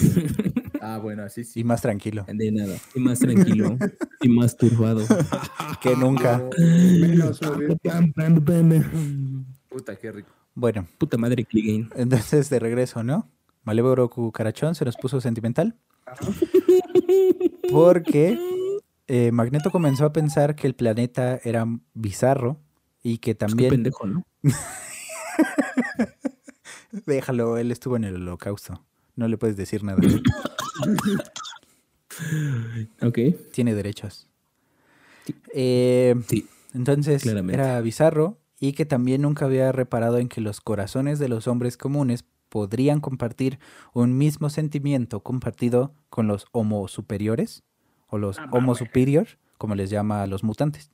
[0.82, 1.64] Ah, bueno, así y sí.
[1.64, 2.76] más tranquilo De nada.
[2.94, 3.78] Y más tranquilo.
[4.22, 5.02] y más turbado.
[5.82, 6.44] que nunca.
[6.58, 8.84] Menos, güey.
[9.70, 10.30] Puta, qué rico.
[10.56, 11.90] Bueno, Puta madre, Cligane.
[11.96, 13.28] entonces de regreso, ¿no?
[13.64, 15.76] Malévolo Cucarachón se nos puso sentimental.
[17.72, 18.38] Porque
[19.08, 22.60] eh, Magneto comenzó a pensar que el planeta era bizarro
[23.02, 23.70] y que Es que también...
[23.70, 24.26] pendejo, ¿no?
[27.06, 28.84] Déjalo, él estuvo en el holocausto.
[29.16, 30.00] No le puedes decir nada.
[33.02, 33.18] Ok.
[33.52, 34.28] Tiene derechos.
[35.54, 36.48] Eh, Sí.
[36.76, 37.56] Entonces Claramente.
[37.62, 41.78] era bizarro y que también nunca había reparado en que los corazones de los hombres
[41.78, 42.24] comunes
[42.54, 43.58] podrían compartir
[43.94, 47.64] un mismo sentimiento compartido con los homo superiores
[48.10, 50.92] o los homo superior, como les llama a los mutantes.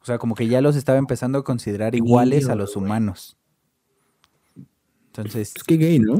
[0.00, 3.36] O sea, como que ya los estaba empezando a considerar iguales a los humanos.
[5.06, 6.16] Entonces, Es que gay, ¿no?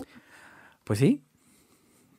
[0.84, 1.20] pues sí.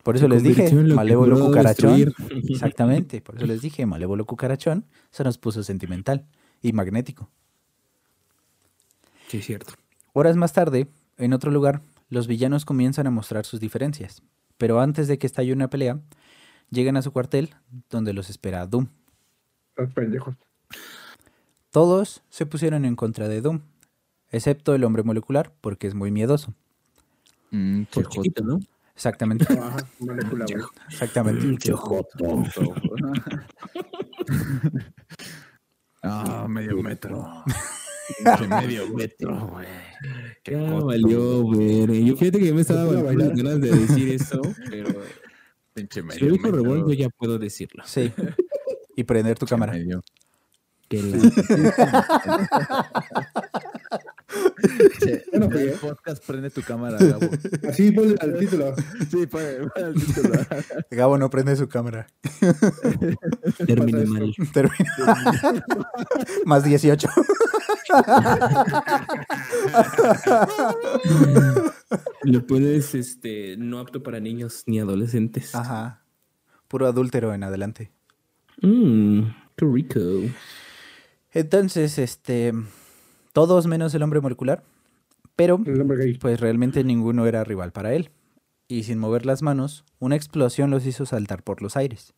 [0.03, 1.95] Por Se eso les dije, malévolo cucarachón.
[1.95, 2.13] destruir.
[2.49, 6.25] Exactamente, por eso les dije, malévolo cucarachón se nos puso sentimental
[6.61, 7.31] y magnético.
[9.29, 9.73] Sí, cierto.
[10.11, 14.21] Horas más tarde, en otro lugar, los villanos comienzan a mostrar sus diferencias.
[14.57, 15.99] Pero antes de que estalle una pelea,
[16.69, 17.55] llegan a su cuartel,
[17.89, 18.87] donde los espera Doom.
[19.75, 20.35] Los pendejos.
[21.71, 23.61] Todos se pusieron en contra de Doom,
[24.31, 26.53] excepto el hombre molecular, porque es muy miedoso.
[27.51, 28.59] Mm, Por che, chiquito, ¿no?
[28.95, 29.77] Exactamente, Ajá,
[30.89, 31.59] exactamente.
[36.07, 37.43] Ah, medio metro.
[38.23, 39.65] Pinche medio metro, güey.
[40.43, 42.05] Qué Ya coto, valió, güey.
[42.05, 43.37] Yo fíjate que me estaba ¿Se puede dando bailar?
[43.37, 44.87] ganas de decir eso, pero
[45.73, 46.63] Pinche si lo medio dijo metro.
[46.63, 47.83] Revolver, yo ya puedo decirlo.
[47.85, 48.11] Sí.
[48.95, 49.73] Y prender tu Pinche cámara.
[49.73, 50.01] medio.
[50.87, 51.01] Que
[54.99, 57.29] Che, Bueno, pues, podcast prende tu cámara, Gabo.
[57.69, 58.75] Así ponle al título.
[59.09, 59.41] Sí, pon
[59.73, 60.33] pon el título.
[60.91, 62.07] Gabo no prende su cámara.
[63.67, 64.13] termine esto?
[64.13, 64.33] mal.
[64.53, 65.63] Termina.
[66.45, 67.07] Más 18.
[72.23, 75.53] Lo puedes, este, no apto para niños ni adolescentes.
[75.55, 76.03] Ajá.
[76.67, 77.91] Puro adúltero en adelante.
[78.61, 79.21] Mmm,
[79.55, 79.99] qué rico.
[81.31, 82.53] Entonces, este,
[83.35, 84.63] Todos menos el hombre molecular,
[85.35, 85.59] pero
[86.21, 88.11] pues realmente ninguno era rival para él.
[88.69, 92.13] Y sin mover las manos, una explosión los hizo saltar por los aires.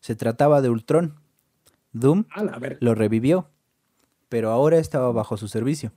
[0.00, 1.14] Se trataba de Ultron.
[1.92, 2.26] Doom
[2.80, 3.48] lo revivió,
[4.28, 5.90] pero ahora estaba bajo su servicio.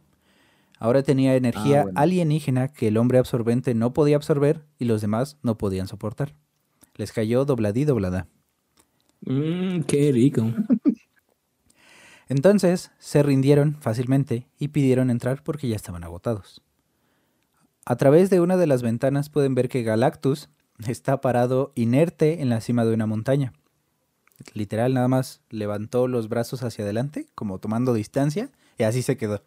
[0.79, 1.99] Ahora tenía energía Ah, bueno.
[1.99, 6.33] alienígena que el hombre absorbente no podía absorber y los demás no podían soportar.
[6.95, 8.27] Les cayó dobladí doblada.
[9.25, 10.47] Mmm, qué rico.
[12.31, 16.61] Entonces se rindieron fácilmente y pidieron entrar porque ya estaban agotados.
[17.85, 20.47] A través de una de las ventanas pueden ver que Galactus
[20.87, 23.51] está parado inerte en la cima de una montaña.
[24.53, 29.43] Literal, nada más levantó los brazos hacia adelante, como tomando distancia, y así se quedó.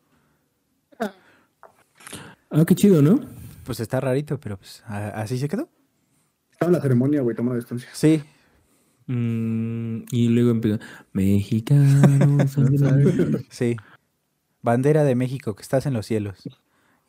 [1.00, 3.18] Ah, qué chido, ¿no?
[3.64, 5.70] Pues está rarito, pero pues así se quedó.
[6.52, 7.88] Estaba en la ceremonia, güey, toma distancia.
[7.94, 8.22] Sí,
[9.06, 10.78] Mm, y luego empezó,
[11.12, 12.56] mexicanos.
[12.56, 13.46] ángeles".
[13.50, 13.76] sí.
[14.62, 16.48] Bandera de México, que estás en los cielos.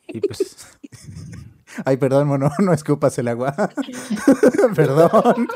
[0.08, 0.78] Y pues...
[1.84, 3.54] Ay, perdón, mono, no escupas el agua.
[4.76, 5.46] perdón.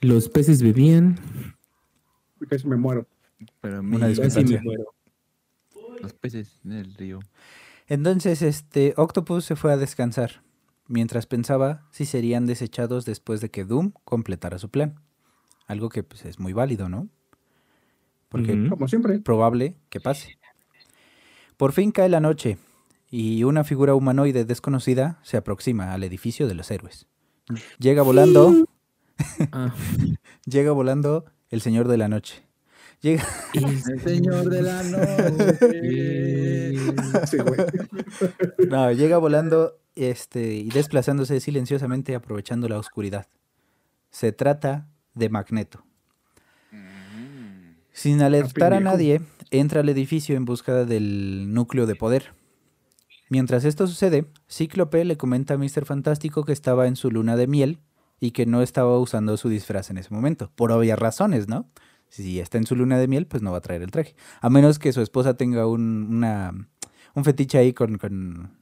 [0.00, 1.18] Los peces bebían.
[2.48, 3.06] Casi me muero.
[3.60, 4.14] Pero Una.
[4.14, 4.94] Casi me muero.
[6.00, 7.20] los peces en el río.
[7.88, 10.42] Entonces, este Octopus se fue a descansar,
[10.88, 15.00] mientras pensaba si serían desechados después de que Doom completara su plan.
[15.66, 17.08] Algo que pues, es muy válido, ¿no?
[18.28, 18.70] Porque Ujú.
[18.70, 19.18] Como siempre.
[19.20, 20.38] probable que pase.
[21.56, 22.58] Por fin cae la noche
[23.10, 27.06] y una figura humanoide desconocida se aproxima al edificio de los héroes.
[27.78, 28.66] Llega volando,
[29.52, 29.72] Ah,
[30.46, 32.43] llega volando el señor de la noche.
[33.04, 35.68] Llega, El señor de la noche.
[37.26, 37.60] Sí, güey.
[38.70, 43.26] no, llega volando este, y desplazándose silenciosamente aprovechando la oscuridad.
[44.08, 45.84] Se trata de Magneto.
[47.92, 52.32] Sin alertar a nadie, entra al edificio en busca del núcleo de poder.
[53.28, 55.84] Mientras esto sucede, Cíclope le comenta a Mr.
[55.84, 57.80] Fantástico que estaba en su luna de miel
[58.18, 61.68] y que no estaba usando su disfraz en ese momento, por obvias razones, ¿no?
[62.08, 64.14] Si está en su luna de miel, pues no va a traer el traje.
[64.40, 66.52] A menos que su esposa tenga un, una,
[67.14, 68.52] un fetiche ahí con, con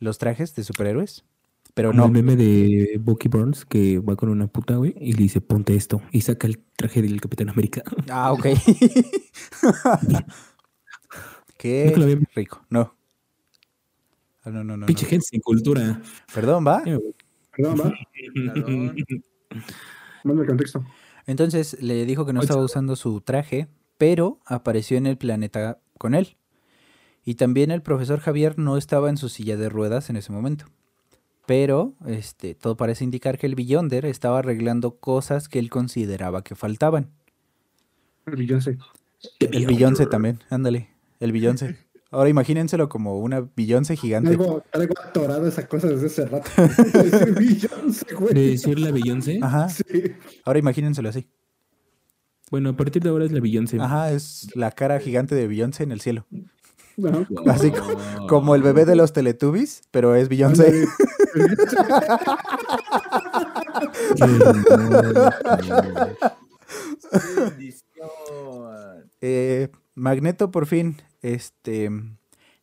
[0.00, 1.24] los trajes de superhéroes.
[1.74, 2.06] Pero como no.
[2.06, 5.76] el meme de Bucky Burns que va con una puta, güey, y le dice, ponte
[5.76, 6.00] esto.
[6.10, 7.82] Y saca el traje del Capitán América.
[8.10, 8.46] Ah, ok.
[11.58, 12.64] Qué había rico.
[12.70, 12.94] No.
[14.42, 14.76] Ah, No, no, no.
[14.78, 14.86] no.
[14.86, 16.00] Pinche gente sin cultura.
[16.32, 16.82] Perdón, ¿va?
[16.82, 17.92] Perdón, va.
[18.24, 18.96] Perdón.
[20.24, 20.84] Manda el contexto.
[21.26, 26.14] Entonces le dijo que no estaba usando su traje, pero apareció en el planeta con
[26.14, 26.36] él.
[27.24, 30.66] Y también el profesor Javier no estaba en su silla de ruedas en ese momento.
[31.44, 36.54] Pero este, todo parece indicar que el Beyonder estaba arreglando cosas que él consideraba que
[36.54, 37.10] faltaban.
[38.26, 38.78] El Beyoncé.
[39.40, 41.78] El Beyoncé también, ándale, el Beyoncé.
[42.10, 44.30] Ahora imagínenselo como una Beyoncé gigante.
[44.30, 46.48] Algo, algo atorado esa cosa desde hace rato.
[47.02, 48.50] Decir Beyoncé, De güey.
[48.50, 49.40] decir la Beyoncé.
[49.42, 49.84] Ajá, Sí.
[50.44, 51.28] ahora imagínenselo así.
[52.50, 53.78] Bueno, a partir de ahora es la Beyoncé.
[53.80, 56.26] Ajá, es la cara gigante de Beyoncé en el cielo.
[57.04, 57.26] Ajá.
[57.48, 57.72] Así
[58.28, 60.86] Como el bebé de los Teletubbies, pero es Beyoncé.
[69.20, 70.96] Eh, Magneto por fin
[71.34, 71.90] este,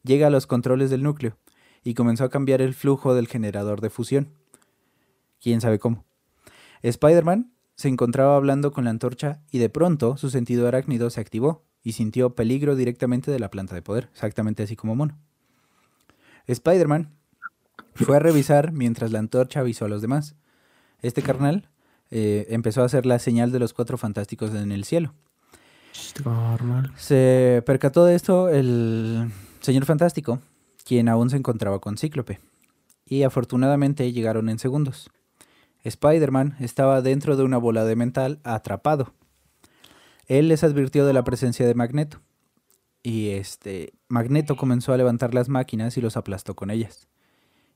[0.03, 1.37] llega a los controles del núcleo
[1.83, 4.29] y comenzó a cambiar el flujo del generador de fusión.
[5.41, 6.05] ¿Quién sabe cómo?
[6.81, 11.65] Spider-Man se encontraba hablando con la antorcha y de pronto su sentido arácnido se activó
[11.83, 15.17] y sintió peligro directamente de la planta de poder, exactamente así como Mono.
[16.47, 17.13] Spider-Man
[17.95, 20.35] fue a revisar mientras la antorcha avisó a los demás.
[21.01, 21.69] Este carnal
[22.11, 25.13] eh, empezó a hacer la señal de los cuatro fantásticos en el cielo.
[26.23, 26.91] Normal.
[26.97, 30.39] Se percató de esto el señor fantástico,
[30.85, 32.39] quien aún se encontraba con Cíclope,
[33.05, 35.09] y afortunadamente llegaron en segundos.
[35.83, 39.13] Spider-Man estaba dentro de una bola de metal atrapado.
[40.27, 42.21] Él les advirtió de la presencia de Magneto,
[43.03, 47.07] y este Magneto comenzó a levantar las máquinas y los aplastó con ellas.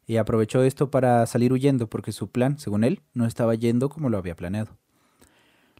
[0.05, 4.09] Y aprovechó esto para salir huyendo porque su plan, según él, no estaba yendo como
[4.09, 4.77] lo había planeado.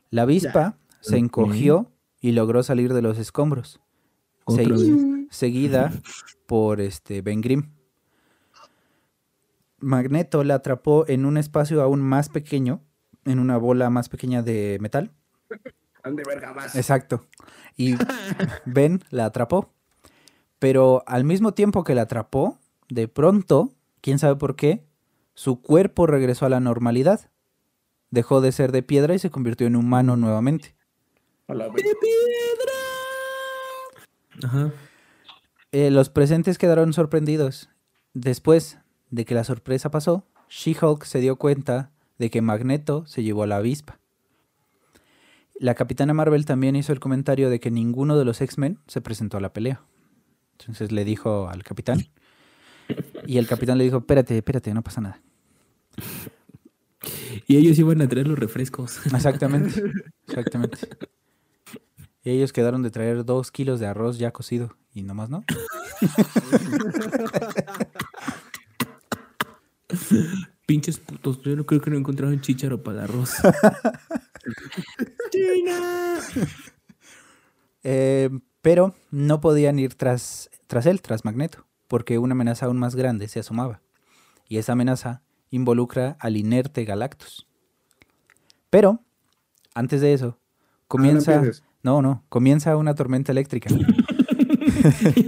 [0.10, 1.90] La avispa se encogió
[2.22, 3.80] y logró salir de los escombros,
[4.46, 5.92] Segui- seguida
[6.46, 7.72] por este Ben Grimm.
[9.80, 12.82] Magneto la atrapó en un espacio aún más pequeño,
[13.26, 15.12] en una bola más pequeña de metal.
[16.04, 16.76] Ande verga más.
[16.76, 17.28] Exacto.
[17.76, 17.96] Y
[18.66, 19.74] Ben la atrapó.
[20.60, 22.58] Pero al mismo tiempo que la atrapó,
[22.90, 24.88] de pronto, quién sabe por qué,
[25.36, 27.30] su cuerpo regresó a la normalidad.
[28.10, 30.76] Dejó de ser de piedra y se convirtió en humano nuevamente.
[31.48, 31.90] A la verga.
[34.44, 34.72] Ajá.
[35.72, 37.70] Eh, los presentes quedaron sorprendidos.
[38.14, 38.80] Después
[39.10, 43.48] de que la sorpresa pasó, She-Hulk se dio cuenta de que Magneto se llevó a
[43.48, 44.00] la avispa.
[45.60, 49.38] La capitana Marvel también hizo el comentario de que ninguno de los X-Men se presentó
[49.38, 49.82] a la pelea.
[50.60, 52.08] Entonces le dijo al capitán.
[53.26, 55.22] Y el capitán le dijo, espérate, espérate, no pasa nada.
[57.48, 59.06] Y ellos iban a traer los refrescos.
[59.08, 59.82] Exactamente,
[60.28, 60.78] exactamente.
[62.28, 64.76] Y ellos quedaron de traer dos kilos de arroz ya cocido.
[64.94, 65.46] Y nomás no.
[70.66, 73.36] Pinches putos, yo no creo que no encontraron chícharo para el arroz.
[75.32, 76.20] ¡China!
[77.84, 78.30] Eh,
[78.62, 83.30] pero no podían ir tras, tras él, tras Magneto, porque una amenaza aún más grande
[83.30, 83.82] se asomaba.
[84.50, 85.22] Y esa amenaza
[85.52, 87.48] involucra al inerte Galactus.
[88.70, 89.06] Pero,
[89.74, 90.38] antes de eso,
[90.90, 91.36] comienza...
[91.36, 91.64] empieces.
[91.64, 93.70] no, no, comienza una tormenta eléctrica.
[95.00, 95.26] sí,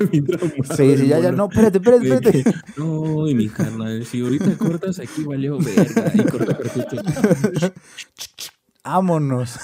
[0.76, 2.44] Sí, ya, ya, no, espérate, espérate, espérate.
[2.78, 6.12] No, y mi carnal, si ahorita cortas aquí valió verga.
[6.14, 6.98] Y corta perfecto.
[8.84, 9.60] Vámonos.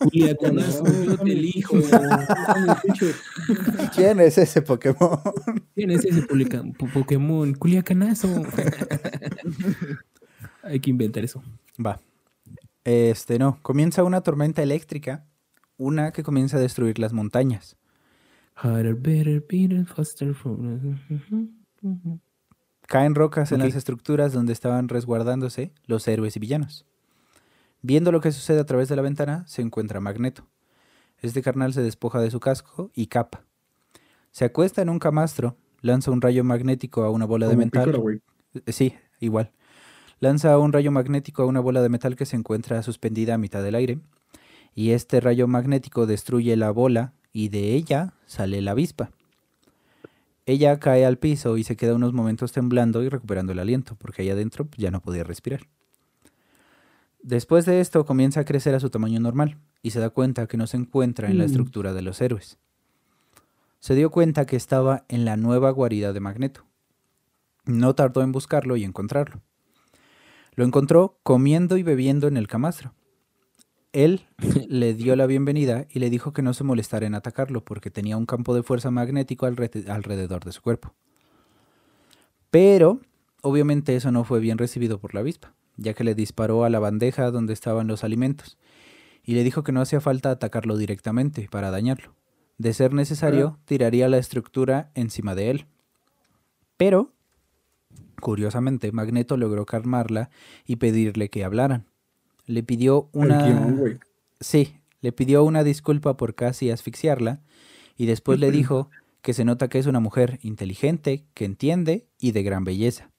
[0.00, 1.76] Julia, yo te elijo.
[3.94, 5.18] ¿Quién es ese Pokémon?
[5.74, 6.26] ¿Quién es ese
[6.92, 7.54] Pokémon?
[7.54, 8.28] Culiacanazo.
[10.62, 11.42] Hay que inventar eso.
[11.84, 12.00] Va.
[12.84, 15.24] Este, no, comienza una tormenta eléctrica,
[15.80, 17.76] una que comienza a destruir las montañas.
[18.54, 20.34] Harder, better, better, faster.
[20.34, 20.58] for-
[22.86, 26.84] Caen rocas en las estructuras donde estaban resguardándose los héroes y villanos.
[27.82, 30.46] Viendo lo que sucede a través de la ventana, se encuentra Magneto.
[31.22, 33.44] Este carnal se despoja de su casco y capa.
[34.32, 37.92] Se acuesta en un camastro, lanza un rayo magnético a una bola de metal.
[38.54, 39.50] Eh, Sí, igual.
[40.18, 43.62] Lanza un rayo magnético a una bola de metal que se encuentra suspendida a mitad
[43.62, 43.98] del aire.
[44.74, 49.10] Y este rayo magnético destruye la bola y de ella sale la avispa.
[50.46, 54.22] Ella cae al piso y se queda unos momentos temblando y recuperando el aliento, porque
[54.22, 55.60] ahí adentro ya no podía respirar.
[57.22, 60.56] Después de esto comienza a crecer a su tamaño normal y se da cuenta que
[60.56, 61.46] no se encuentra en la Mm.
[61.46, 62.58] estructura de los héroes.
[63.78, 66.64] Se dio cuenta que estaba en la nueva guarida de Magneto.
[67.66, 69.42] No tardó en buscarlo y encontrarlo.
[70.54, 72.94] Lo encontró comiendo y bebiendo en el camastro.
[73.92, 74.22] Él
[74.68, 78.16] le dio la bienvenida y le dijo que no se molestara en atacarlo porque tenía
[78.16, 80.94] un campo de fuerza magnético alre- alrededor de su cuerpo.
[82.50, 83.00] Pero,
[83.42, 86.78] obviamente eso no fue bien recibido por la avispa, ya que le disparó a la
[86.78, 88.58] bandeja donde estaban los alimentos
[89.24, 92.14] y le dijo que no hacía falta atacarlo directamente para dañarlo.
[92.58, 95.66] De ser necesario, tiraría la estructura encima de él.
[96.76, 97.12] Pero,
[98.20, 100.30] curiosamente, Magneto logró calmarla
[100.66, 101.86] y pedirle que hablaran.
[102.50, 103.46] Le pidió una...
[103.46, 104.00] Guión.
[104.40, 107.40] Sí, le pidió una disculpa por casi asfixiarla
[107.96, 108.90] y después le dijo
[109.22, 113.10] que se nota que es una mujer inteligente, que entiende y de gran belleza.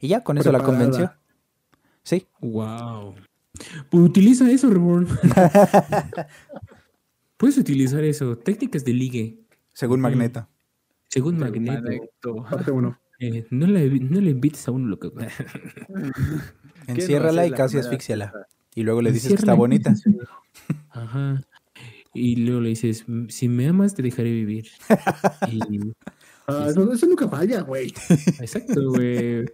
[0.00, 1.12] Y ya, con eso la convenció.
[2.02, 3.14] Sí, Wow.
[3.90, 5.06] Pues utiliza eso, Reborn.
[7.36, 8.36] Puedes utilizar eso.
[8.36, 9.38] Técnicas de ligue.
[9.72, 10.10] según Ujú.
[10.10, 10.48] Magneto.
[11.08, 11.82] Según Magneto.
[11.82, 12.44] Magneto.
[12.50, 12.98] Parte uno.
[13.20, 15.08] Eh, no, le, no le invites a uno lo que.
[16.88, 18.32] Enciérrala y la casi asfixiala.
[18.74, 19.94] Y luego le dices que está y bonita.
[20.90, 21.42] Ajá.
[22.14, 24.68] Y luego le dices, si me amas, te dejaré vivir.
[25.50, 25.60] Y-
[26.50, 27.88] Ah, eso, eso nunca falla, güey.
[28.40, 29.44] exacto, güey.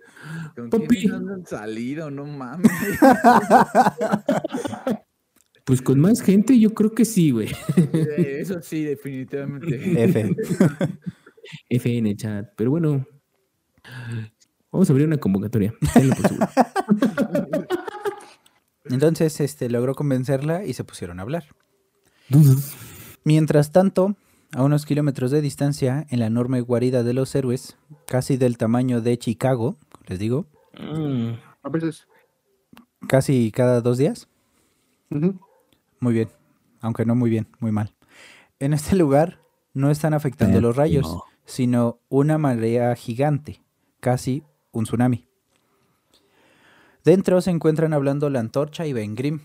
[0.54, 1.08] ¿Con Papi.
[1.10, 2.08] han salido?
[2.08, 2.70] No mames.
[5.64, 7.48] Pues con más gente, yo creo que sí, güey.
[7.76, 9.74] Eh, Eso sí, definitivamente.
[10.04, 10.36] F.
[11.70, 12.50] FN chat.
[12.56, 13.06] Pero bueno,
[14.74, 15.72] vamos a abrir una convocatoria.
[15.92, 17.66] Tenlo por seguro.
[18.86, 21.44] Entonces, este, logró convencerla y se pusieron a hablar.
[23.24, 24.16] Mientras tanto,
[24.52, 29.00] a unos kilómetros de distancia, en la enorme guarida de los héroes, casi del tamaño
[29.00, 30.46] de Chicago, les digo,
[30.76, 32.08] Mm, A veces.
[33.08, 34.26] casi cada dos días,
[36.00, 36.28] muy bien,
[36.80, 37.94] aunque no muy bien, muy mal.
[38.58, 39.38] En este lugar
[39.72, 43.62] no están afectando los rayos, sino una marea gigante,
[44.00, 44.42] casi
[44.74, 45.26] un tsunami.
[47.04, 49.40] Dentro se encuentran hablando la antorcha y Ben Grimm,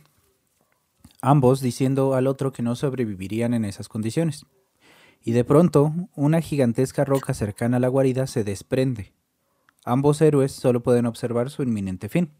[1.21, 4.45] ambos diciendo al otro que no sobrevivirían en esas condiciones.
[5.21, 9.11] Y de pronto, una gigantesca roca cercana a la guarida se desprende.
[9.83, 12.31] Ambos héroes solo pueden observar su inminente fin.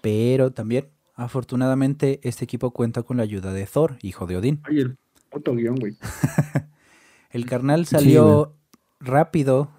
[0.00, 4.60] Pero también, afortunadamente, este equipo cuenta con la ayuda de Thor, hijo de Odín.
[4.64, 4.96] Ay, el
[5.30, 5.96] puto guion, güey.
[7.30, 8.56] El carnal Sí, salió
[9.00, 9.70] rápido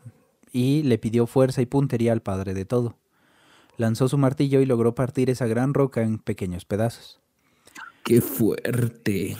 [0.51, 2.97] y le pidió fuerza y puntería al padre de todo.
[3.77, 7.21] Lanzó su martillo y logró partir esa gran roca en pequeños pedazos.
[8.03, 9.37] Qué fuerte.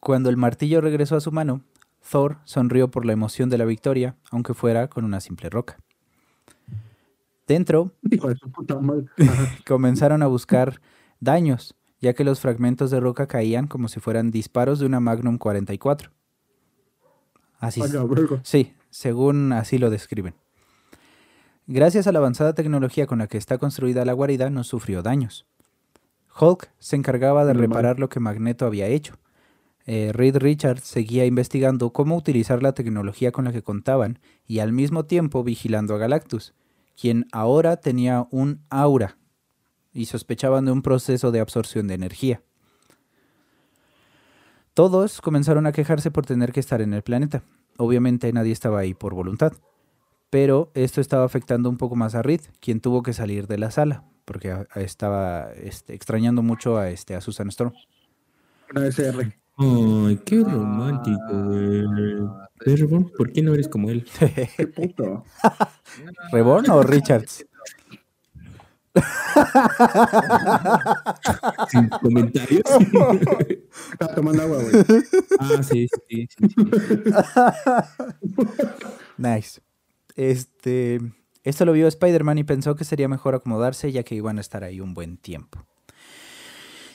[0.00, 1.62] Cuando el martillo regresó a su mano,
[2.10, 5.78] Thor sonrió por la emoción de la victoria, aunque fuera con una simple roca.
[7.46, 7.92] Dentro
[9.66, 10.80] comenzaron a buscar
[11.20, 15.38] daños, ya que los fragmentos de roca caían como si fueran disparos de una Magnum
[15.38, 16.10] 44.
[17.58, 17.82] Así,
[18.44, 20.34] sí, según así lo describen.
[21.70, 25.44] Gracias a la avanzada tecnología con la que está construida la guarida, no sufrió daños.
[26.40, 27.68] Hulk se encargaba de Normal.
[27.68, 29.16] reparar lo que Magneto había hecho.
[29.84, 34.72] Eh, Reed Richards seguía investigando cómo utilizar la tecnología con la que contaban y al
[34.72, 36.54] mismo tiempo vigilando a Galactus,
[36.98, 39.18] quien ahora tenía un aura
[39.92, 42.40] y sospechaban de un proceso de absorción de energía.
[44.72, 47.42] Todos comenzaron a quejarse por tener que estar en el planeta.
[47.76, 49.52] Obviamente nadie estaba ahí por voluntad.
[50.30, 53.70] Pero esto estaba afectando un poco más a Reed, quien tuvo que salir de la
[53.70, 57.72] sala, porque a- a- estaba este, extrañando mucho a, este, a Susan Storm.
[58.74, 59.32] Una SR.
[59.60, 61.84] Ay, qué romántico, güey.
[62.64, 63.10] ¿Ves, Reborn?
[63.16, 64.04] ¿Por qué no eres como él?
[64.56, 65.24] Qué puto.
[66.32, 67.44] ¿Reborn o Richards?
[71.70, 72.62] Sin comentarios.
[73.92, 74.74] Estaba tomando agua, güey.
[75.38, 76.28] ah, sí, sí, sí.
[76.36, 76.48] sí.
[79.16, 79.60] Nice.
[80.18, 80.98] Este,
[81.44, 84.64] esto lo vio Spider-Man y pensó que sería mejor acomodarse ya que iban a estar
[84.64, 85.64] ahí un buen tiempo.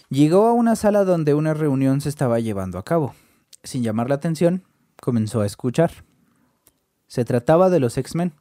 [0.10, 3.16] Llegó a una sala donde una reunión se estaba llevando a cabo.
[3.64, 4.66] Sin llamar la atención,
[5.02, 6.04] comenzó a escuchar.
[7.08, 8.34] Se trataba de los X-Men.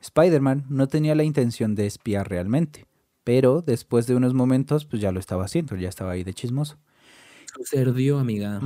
[0.00, 2.86] Spider-Man no tenía la intención de espiar realmente,
[3.22, 6.78] pero después de unos momentos pues ya lo estaba haciendo, ya estaba ahí de chismoso.
[7.64, 8.62] Se amiga.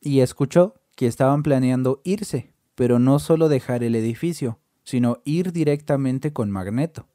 [0.00, 6.32] Y escuchó que estaban planeando irse, pero no solo dejar el edificio, sino ir directamente
[6.32, 7.08] con Magneto.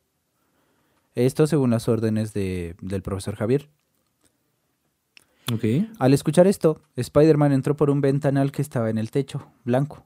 [1.16, 3.70] Esto según las órdenes de- del profesor Javier.
[6.00, 10.04] Al escuchar esto, Spider-Man entró por un ventanal que estaba en el techo, blanco.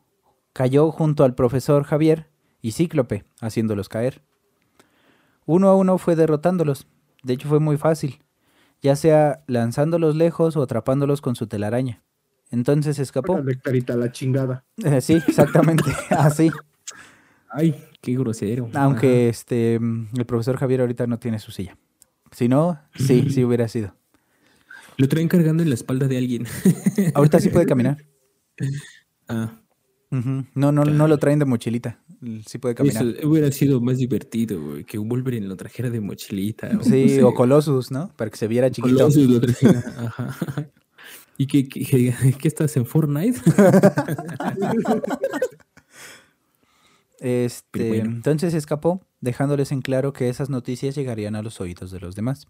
[0.54, 2.28] Cayó junto al profesor Javier
[2.62, 4.22] y Cíclope, haciéndolos caer.
[5.46, 6.88] Uno a uno fue derrotándolos.
[7.24, 8.24] De hecho fue muy fácil,
[8.82, 12.02] ya sea lanzándolos lejos o atrapándolos con su telaraña.
[12.56, 13.38] Entonces escapó.
[13.62, 14.64] Carita, la chingada.
[14.84, 16.50] Eh, sí, exactamente, así.
[17.50, 18.70] Ay, qué grosero.
[18.74, 21.78] Aunque este mm, el profesor Javier ahorita no tiene su silla.
[22.32, 23.94] Si no, sí, sí hubiera sido.
[24.98, 26.46] Lo traen cargando en la espalda de alguien.
[27.14, 27.98] Ahorita sí puede caminar.
[29.28, 29.60] ah.
[30.10, 32.00] No, no, no lo traen de mochilita.
[32.46, 33.06] Sí puede caminar.
[33.06, 34.86] eso hubiera sido más divertido, güey.
[34.86, 36.70] Que un Wolverine lo trajera de mochilita.
[36.70, 37.24] o no Sí, sé.
[37.24, 38.10] o Colossus, ¿no?
[38.16, 38.96] Para que se viera chiquito.
[38.96, 39.84] Colossus lo trajera.
[39.98, 40.70] Ajá.
[41.38, 43.40] ¿Y qué, qué, qué- qué estás en Fortnite?
[47.20, 48.12] Este, bueno.
[48.12, 52.46] Entonces escapó, dejándoles en claro que esas noticias llegarían a los oídos de los demás.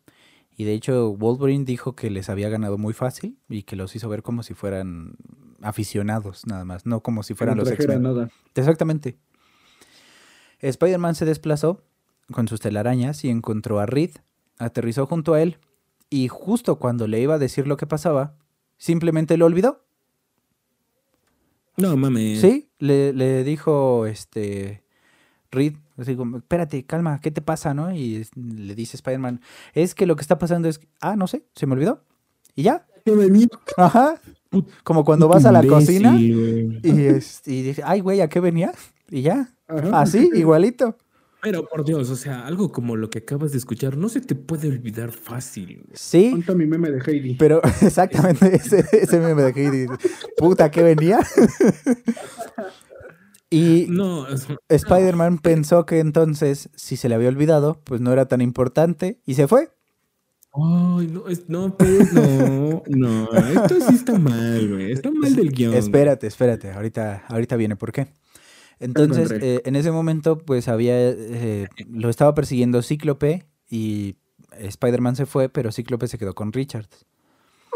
[0.57, 4.09] Y de hecho, Wolverine dijo que les había ganado muy fácil y que los hizo
[4.09, 5.15] ver como si fueran
[5.61, 8.01] aficionados, nada más, no como si fueran no los X-Men.
[8.55, 9.17] Exactamente.
[10.59, 11.83] Spider-Man se desplazó
[12.31, 14.11] con sus telarañas y encontró a Reed,
[14.57, 15.57] aterrizó junto a él
[16.09, 18.35] y justo cuando le iba a decir lo que pasaba,
[18.77, 19.83] simplemente lo olvidó.
[21.77, 22.39] No mames.
[22.41, 24.83] Sí, le, le dijo este
[25.51, 27.93] Reed, así como, espérate, calma, ¿qué te pasa, no?
[27.93, 29.41] Y le dice Spider-Man,
[29.73, 32.03] es que lo que está pasando es, ah, no sé, se me olvidó.
[32.55, 32.85] Y ya,
[33.77, 34.21] ajá.
[34.85, 36.15] Como cuando vas a la cocina
[36.81, 38.71] y, es- y dices, ay, güey, ¿a qué venía?
[39.11, 39.53] Y ya,
[39.93, 40.97] así, igualito.
[41.45, 44.35] Pero por Dios, o sea, algo como lo que acabas de escuchar no se te
[44.35, 45.83] puede olvidar fácil.
[45.85, 45.93] güey.
[45.93, 47.35] Sí, Ponte mi meme de Heidi.
[47.35, 49.85] pero exactamente ese, ese meme de Heidi.
[50.37, 51.19] Puta, ¿qué venía?
[53.49, 58.27] y No, es- Spider-Man pensó que entonces, si se le había olvidado, pues no era
[58.27, 59.69] tan importante y se fue.
[60.53, 64.91] Ay, no, es- no, pues, no, no, esto sí está mal, güey.
[64.93, 65.73] Está mal del guion.
[65.73, 68.07] Espérate, espérate, ahorita, ahorita viene por qué.
[68.79, 74.15] Entonces, eh, en ese momento, pues había, eh, lo estaba persiguiendo Cíclope y
[74.57, 76.87] Spider-Man se fue, pero Cíclope se quedó con Richard.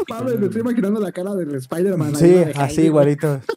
[0.08, 2.16] Mames, me estoy imaginando la cara del Spider-Man.
[2.16, 3.40] Sí, de así igualito.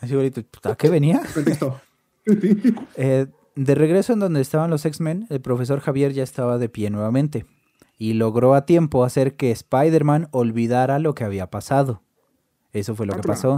[0.00, 0.42] Así igualito.
[0.62, 1.22] ¿A qué venía?
[1.34, 1.80] Contexto.
[2.96, 6.90] Eh, de regreso en donde estaban los X-Men, el profesor Javier ya estaba de pie
[6.90, 7.46] nuevamente
[7.96, 12.02] y logró a tiempo hacer que Spider-Man olvidara lo que había pasado.
[12.74, 13.56] Eso fue lo que pasó.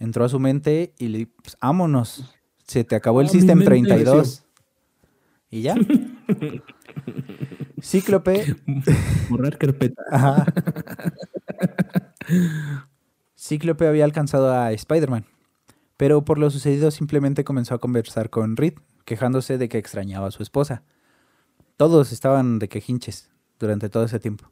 [0.00, 2.34] Entró a su mente y le dijo, pues, vámonos.
[2.66, 4.44] Se te acabó el Ah, System mente 32.
[5.50, 5.76] Y ya.
[7.82, 8.56] Cíclope
[9.28, 10.02] Borrar carpeta.
[10.10, 10.46] Ajá.
[13.36, 15.26] Cíclope había alcanzado a Spider-Man,
[15.96, 18.74] pero por lo sucedido simplemente comenzó a conversar con Reed,
[19.04, 20.82] quejándose de que extrañaba a su esposa.
[21.76, 24.50] Todos estaban de quejinches durante todo ese tiempo.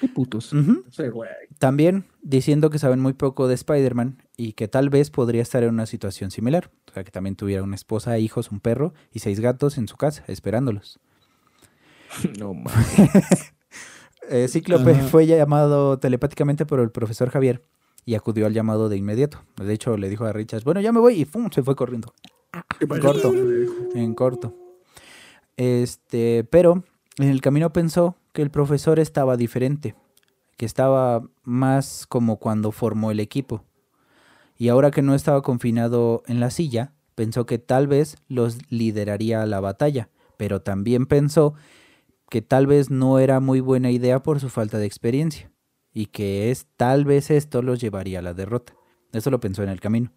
[0.00, 0.52] Qué putos.
[0.52, 0.84] Ujú.
[0.90, 1.30] Sí, güey.
[1.58, 5.70] También diciendo que saben muy poco de Spider-Man y que tal vez podría estar en
[5.70, 6.70] una situación similar.
[6.90, 9.96] O sea, que también tuviera una esposa, hijos, un perro y seis gatos en su
[9.96, 10.98] casa, esperándolos.
[12.38, 13.52] No mames.
[14.30, 17.62] Eh, Cíclope fue llamado telepáticamente por el profesor Javier
[18.06, 19.42] y acudió al llamado de inmediato.
[19.56, 21.50] De hecho, le dijo a Richards, bueno, ya me voy y ¡fum!
[21.50, 22.14] se fue corriendo.
[22.78, 23.02] ¿Qué pasó?
[23.02, 23.34] Corto.
[23.94, 24.54] En corto.
[25.58, 26.84] Este, pero
[27.18, 29.94] en el camino pensó que el profesor estaba diferente,
[30.58, 33.64] que estaba más como cuando formó el equipo.
[34.58, 39.40] Y ahora que no estaba confinado en la silla, pensó que tal vez los lideraría
[39.40, 41.54] a la batalla, pero también pensó
[42.28, 45.52] que tal vez no era muy buena idea por su falta de experiencia
[45.92, 48.74] y que es tal vez esto los llevaría a la derrota.
[49.12, 50.10] Eso lo pensó en el camino.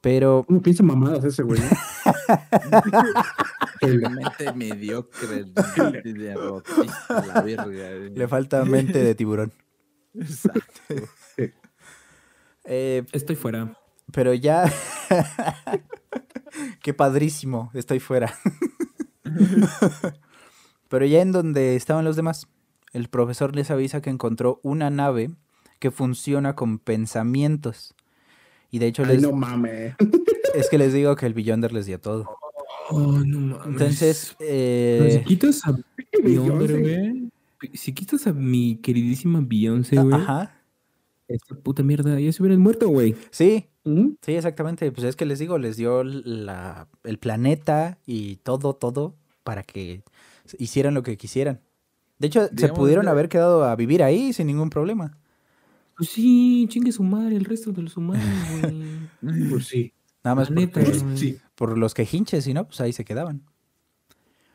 [0.00, 1.60] Pero ¿Cómo piensa mamadas ese güey?
[3.80, 5.44] El- Mente mediocre,
[6.04, 7.64] derrotista, la verga.
[7.64, 8.10] güey.
[8.14, 9.52] le falta mente de tiburón.
[10.14, 10.80] Exacto.
[12.70, 13.78] Eh, Estoy fuera.
[14.12, 14.70] pero ya.
[16.82, 18.34] Qué padrísimo, estoy fuera.
[20.88, 22.46] pero ya en donde estaban los demás,
[22.92, 25.30] el profesor les avisa que encontró una nave
[25.78, 27.94] que funciona con pensamientos.
[28.70, 29.94] Y de hecho, Ay, les, no mames.
[30.54, 32.28] es que les digo que el Beyonder les dio todo.
[32.90, 33.66] Oh, no mames.
[33.66, 35.72] Entonces, Pero si eh, quitas a
[36.22, 37.30] güey.
[37.74, 40.14] Si quitas a mi queridísima Beyoncé, güey.
[40.14, 40.54] ajá,
[41.26, 43.16] Esta puta mierda, ya se hubieran muerto, güey.
[43.30, 44.10] sí, ¿Mm?
[44.20, 44.92] Sí, exactamente.
[44.92, 50.02] Pues es que les digo, les dio la, el planeta y todo, todo para que
[50.58, 51.60] hicieran lo que quisieran.
[52.18, 55.16] De hecho, se pudieron haber quedado a vivir ahí sin ningún problema.
[55.98, 58.24] Pues sí, chingue su madre, el resto de los humanos,
[58.62, 58.98] güey.
[59.50, 59.92] Pues sí.
[60.24, 61.16] Nada más porque- güey.
[61.18, 61.38] Sí.
[61.56, 63.42] por los que hinches, y no, pues ahí se quedaban.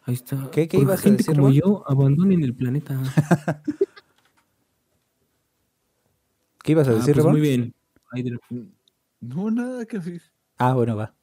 [0.06, 0.50] Ahí está.
[0.52, 2.98] ¿Qué- qué ibas a decir, como yo, abandonen el planeta.
[6.64, 7.74] ¿Qué ibas a Ah, decir, pues muy bien.
[9.20, 10.22] No, nada que decir.
[10.58, 11.14] Ah, bueno, va.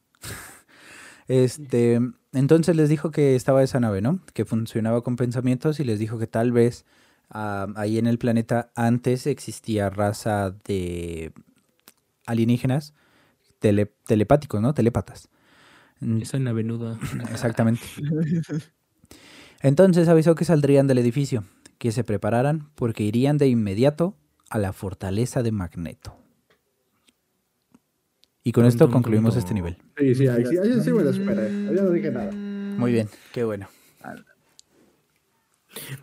[1.29, 2.01] Este,
[2.33, 4.21] entonces les dijo que estaba esa nave, ¿no?
[4.35, 6.85] Que funcionaba con pensamientos y les dijo que tal vez
[7.31, 11.33] ah, ahí en el planeta antes existía raza de
[12.27, 12.95] alienígenas
[13.61, 14.75] tele- telepáticos, ¿no?
[14.75, 15.29] Telépatas.
[16.01, 16.99] Mm, Esa navenuda.
[17.31, 17.83] Exactamente.
[19.63, 21.45] Entonces avisó que saldrían del edificio,
[21.79, 24.17] que se prepararan porque irían de inmediato
[24.49, 26.17] a la fortaleza de Magneto.
[28.43, 29.77] Y con esto concluimos este nivel.
[29.99, 31.51] Sí, sí, ahí sí, ahí sí me lo esperé.
[31.73, 32.31] No dije nada.
[32.79, 33.69] Muy bien, qué bueno.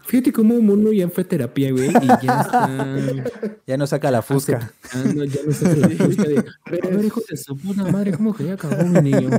[0.05, 2.70] Fíjate cómo Mono ya fue a terapia, güey, y ya está.
[3.68, 4.72] Ya no saca la fusca.
[4.84, 6.38] aceptando, ya no está la fusca de.
[6.38, 9.30] A ver, hijo de su puta madre, ¿cómo que ya acabó mi niño?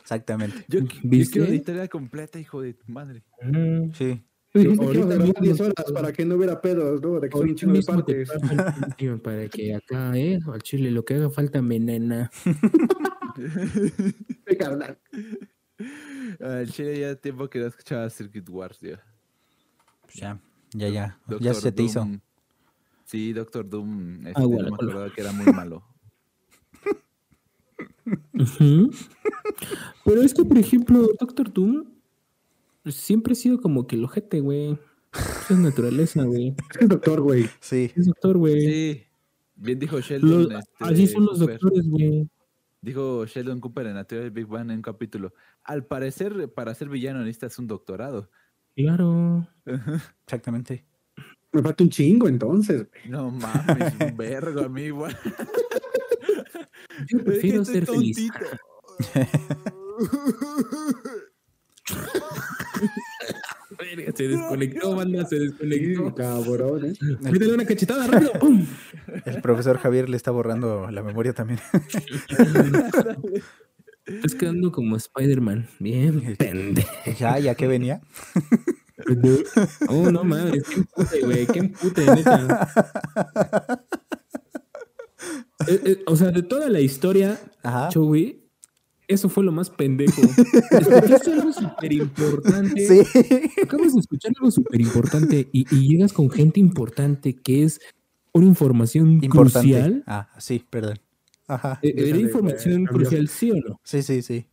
[0.00, 0.64] Exactamente.
[0.68, 1.32] Yo, yo ¿Viste?
[1.34, 3.22] quiero la historia completa, hijo de tu madre.
[3.42, 3.92] Mm.
[3.92, 4.20] Sí.
[4.54, 7.20] Ahorita Ahorita grabar mismo- 10 horas para que no hubiera pedos, ¿no?
[7.20, 8.28] Que son de partes.
[9.22, 12.30] para que acá, eh, al chile, lo que haga falta, mi nena.
[13.34, 14.98] Sí, carnal.
[16.40, 19.00] Al chile ya tiempo que no escuchaba Circuit Wars, ya.
[20.12, 20.38] Pues ya,
[20.74, 21.18] ya, ya.
[21.40, 22.06] ya se te hizo.
[23.04, 24.26] Sí, Doctor Doom.
[24.26, 24.74] Este, Ah, no bueno, me hola.
[24.76, 25.82] acordaba que era muy malo.
[30.04, 31.84] Pero es que, por ejemplo, Doctor Doom
[32.86, 34.78] siempre ha sido como que el ojete, güey.
[35.50, 36.48] Es naturaleza, güey.
[36.70, 37.48] Es que es doctor, güey.
[37.60, 37.92] Sí.
[37.94, 38.60] Es doctor, güey.
[38.60, 39.02] Sí.
[39.56, 40.44] Bien dijo Sheldon.
[40.44, 41.58] Los- este, así son los Cooper.
[41.58, 42.28] doctores, güey.
[42.80, 45.32] Dijo Sheldon Cooper en la teoría del Big Bang en un capítulo.
[45.62, 48.30] Al parecer, para ser villano necesitas un doctorado.
[48.74, 49.46] Claro.
[50.26, 50.84] Exactamente.
[51.52, 53.10] Me falta un chingo entonces, güey.
[53.10, 55.06] No mames, un vergo, amigo.
[57.08, 58.30] Yo prefiero ser feliz.
[63.78, 66.14] Verga, Se desconectó, banda, se desconectó.
[66.14, 66.94] Cabrón, ¿eh?
[67.20, 68.32] Métele una cachetada rápido.
[68.40, 68.64] ¡Pum!
[69.26, 71.60] El profesor Javier le está borrando la memoria también.
[74.06, 75.68] Estás quedando como Spider-Man.
[75.78, 76.90] Bien, pendejo.
[77.18, 78.00] ya, ya que venía.
[79.88, 82.70] Oh, no mames, qué empute, güey, qué empute, neta.
[85.66, 87.88] Eh, eh, o sea, de toda la historia, Ajá.
[87.88, 88.42] Chowi,
[89.08, 90.20] eso fue lo más pendejo.
[90.70, 92.86] Escuchaste algo súper importante.
[92.86, 93.00] Sí.
[93.62, 97.80] Acabas de escuchar algo súper importante y, y llegas con gente importante que es
[98.32, 99.68] una información Importante.
[99.68, 100.04] crucial.
[100.06, 100.98] Ah, sí, perdón.
[101.54, 101.78] Ajá.
[101.82, 103.80] Eh, Era información crucial, ¿sí o no?
[103.84, 104.46] Sí, sí, sí.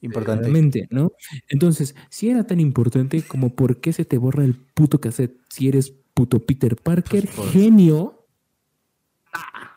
[0.00, 0.88] Importante.
[0.90, 1.12] ¿no?
[1.48, 5.68] Entonces, si era tan importante como por qué se te borra el puto cassette si
[5.68, 8.26] eres puto Peter Parker, Pues por- genio.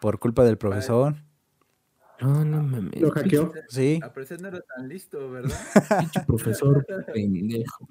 [0.02, 1.16] Por culpa del profesor.
[2.22, 3.00] No, no mames.
[3.02, 3.52] Lo hackeó.
[3.70, 4.00] Sí.
[4.02, 4.12] A
[4.42, 5.56] no era tan listo, ¿verdad?
[6.00, 7.88] Pinche profesor pendejo.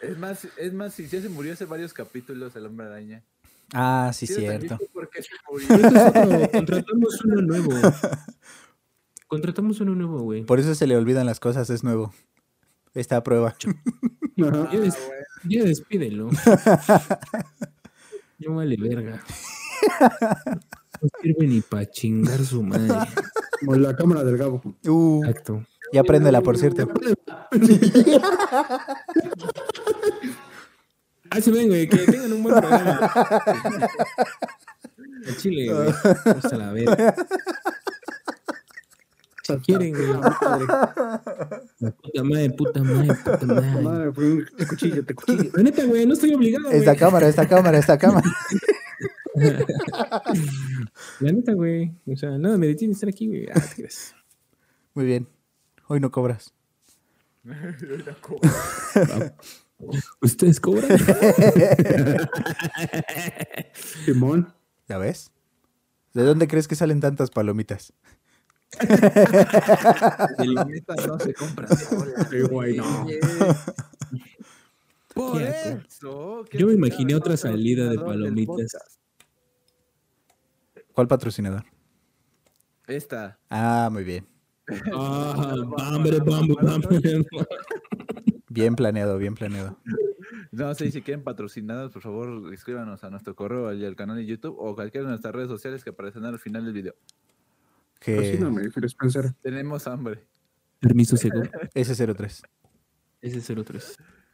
[0.00, 3.24] Es más, es más, si ya se murió hace varios capítulos el hombre araña.
[3.74, 4.78] Ah, sí, cierto.
[4.94, 5.08] otro,
[6.52, 7.70] contratamos uno nuevo.
[9.26, 10.44] Contratamos uno nuevo, güey.
[10.44, 12.12] Por eso se le olvidan las cosas, es nuevo.
[12.94, 13.48] Está a prueba.
[13.50, 13.58] Ajá.
[14.72, 15.24] Ya, des- Ah, bueno.
[15.48, 16.28] ya despídelo.
[18.40, 19.20] No vale verga.
[21.02, 22.94] No sirve ni para chingar su madre.
[23.58, 24.62] Como la cámara del Gabo.
[24.86, 25.66] Uh, Exacto.
[25.92, 26.88] ya préndela, por cierto.
[31.30, 33.10] Ah, se ven, güey, que tengan un buen programa.
[35.28, 35.88] A Chile, güey.
[36.36, 37.14] Hasta la verga.
[39.42, 40.06] Si quieren, güey.
[41.80, 43.82] La puta madre, puta madre, puta madre.
[43.82, 45.50] Madre, un cuchillo, te cuchillo.
[45.54, 46.78] La neta, güey, no estoy obligado, güey.
[46.78, 48.26] Esta cámara, esta cámara, esta cámara.
[51.20, 51.92] La neta, güey.
[52.06, 53.46] O sea, nada me detiene estar aquí, güey.
[53.54, 54.14] Ah, te crees.
[54.94, 55.28] Muy bien.
[55.86, 56.52] Hoy no cobras.
[60.20, 60.88] ¿Ustedes cobran?
[64.04, 64.52] Simón.
[64.88, 65.30] ¿Ya ves?
[66.14, 67.92] ¿De dónde crees que salen tantas palomitas?
[70.38, 72.24] El neta no se compra sola.
[72.28, 73.06] Sí, güey, no.
[75.14, 76.44] Por Qué eso.
[76.52, 78.76] Yo me imaginé otra salida de palomitas.
[80.92, 81.64] ¿Cuál patrocinador?
[82.86, 83.38] Esta.
[83.50, 84.26] Ah, muy bien.
[84.92, 85.56] Ah.
[88.58, 89.78] Bien planeado, bien planeado.
[90.50, 94.26] No sé si quieren patrocinados, por favor, escríbanos a nuestro correo y al canal de
[94.26, 96.94] YouTube o cualquiera de nuestras redes sociales que aparecen al final del video.
[98.00, 98.38] Que
[98.84, 99.34] Spencer.
[99.42, 100.24] Tenemos hambre.
[100.80, 101.50] Permiso seguro.
[101.74, 102.42] S03.
[103.20, 103.78] Ese es el otro.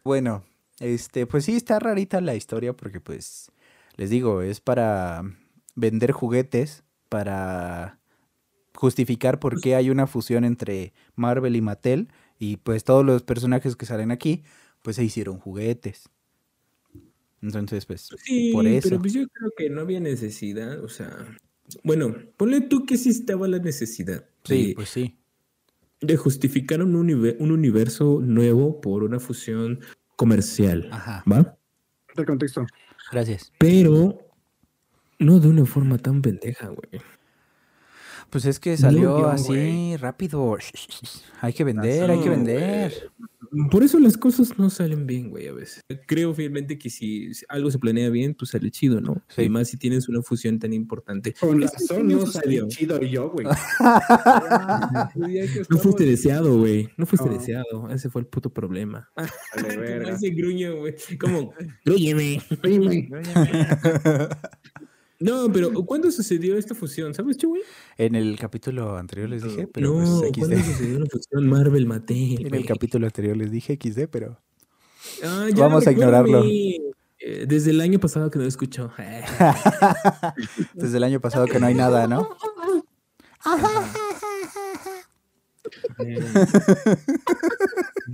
[0.04, 0.44] Bueno,
[0.78, 3.50] este, pues sí está rarita la historia porque pues
[3.96, 5.22] les digo, es para
[5.74, 7.98] vender juguetes, para
[8.74, 12.08] justificar por qué hay una fusión entre Marvel y Mattel
[12.39, 14.43] y pues todos los personajes que salen aquí
[14.82, 16.09] pues se hicieron juguetes.
[17.43, 18.89] Entonces, pues Sí, por eso.
[18.89, 21.26] pero pues yo creo que no había necesidad, o sea,
[21.82, 25.16] bueno, ponle tú que sí estaba la necesidad Sí, de, pues sí.
[26.01, 29.80] de justificar un, univer- un universo nuevo por una fusión
[30.16, 31.22] comercial, Ajá.
[31.30, 31.57] ¿va?
[32.16, 32.66] El contexto.
[33.12, 33.53] Gracias.
[33.59, 34.18] Pero
[35.18, 37.03] no de una forma tan pendeja, güey.
[38.30, 39.96] Pues es que salió así güey.
[39.96, 40.56] rápido.
[41.40, 43.10] Hay que vender, hay que vender.
[43.70, 45.80] Por eso las cosas no salen bien, güey, a veces.
[46.08, 49.22] Creo fielmente que si algo se planea bien, pues sale chido, ¿no?
[49.28, 49.42] Sí.
[49.42, 51.34] Y más si tienes una fusión tan importante.
[51.38, 53.46] Con razón no salí chido yo, güey.
[55.68, 56.88] No fuiste deseado, güey.
[56.96, 57.34] No fuiste No.
[57.38, 57.90] deseado.
[57.90, 59.08] Ese fue el puto problema.
[59.16, 60.14] Vale, Como verga.
[60.14, 60.94] ese gruño, güey.
[61.20, 61.52] Como,
[61.84, 62.40] grúñeme.
[62.62, 63.08] Güey.
[65.24, 67.14] No, pero ¿cuándo sucedió esta fusión?
[67.14, 67.62] ¿Sabes, güey?
[67.96, 70.64] En el capítulo anterior les dije, pero no, pues ¿cuándo XD.
[70.64, 72.46] sucedió una fusión Marvel Mattel?
[72.46, 74.38] En el capítulo anterior les dije XD, pero
[75.22, 76.44] Ah, Vamos a ignorarlo.
[76.46, 78.90] Eh, desde el año pasado que no escucho.
[80.74, 82.28] desde el año pasado que no hay nada, ¿no?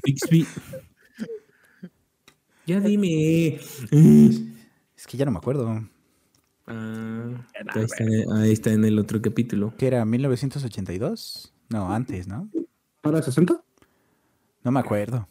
[0.04, 0.46] Bixby.
[2.66, 3.60] Ya dime.
[4.96, 5.88] Es que ya no me acuerdo.
[6.66, 8.04] Ah, ahí, está,
[8.36, 9.74] ahí está en el otro capítulo.
[9.76, 10.04] ¿Qué era?
[10.04, 11.52] ¿1982?
[11.68, 12.48] No, antes, ¿no?
[13.00, 13.62] ¿Para 60?
[14.62, 15.26] No me acuerdo.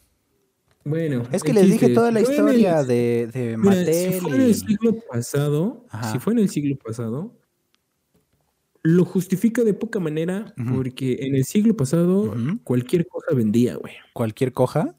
[0.84, 1.22] Bueno.
[1.30, 4.40] Es que les dije toda la el- historia de, de Mira, Mattel si fue en
[4.40, 6.12] el siglo pasado, Ajá.
[6.12, 7.36] si fue en el siglo pasado,
[8.82, 13.92] lo justifica de poca manera porque en el siglo pasado cualquier cosa vendía, güey.
[14.14, 14.96] cualquier coja.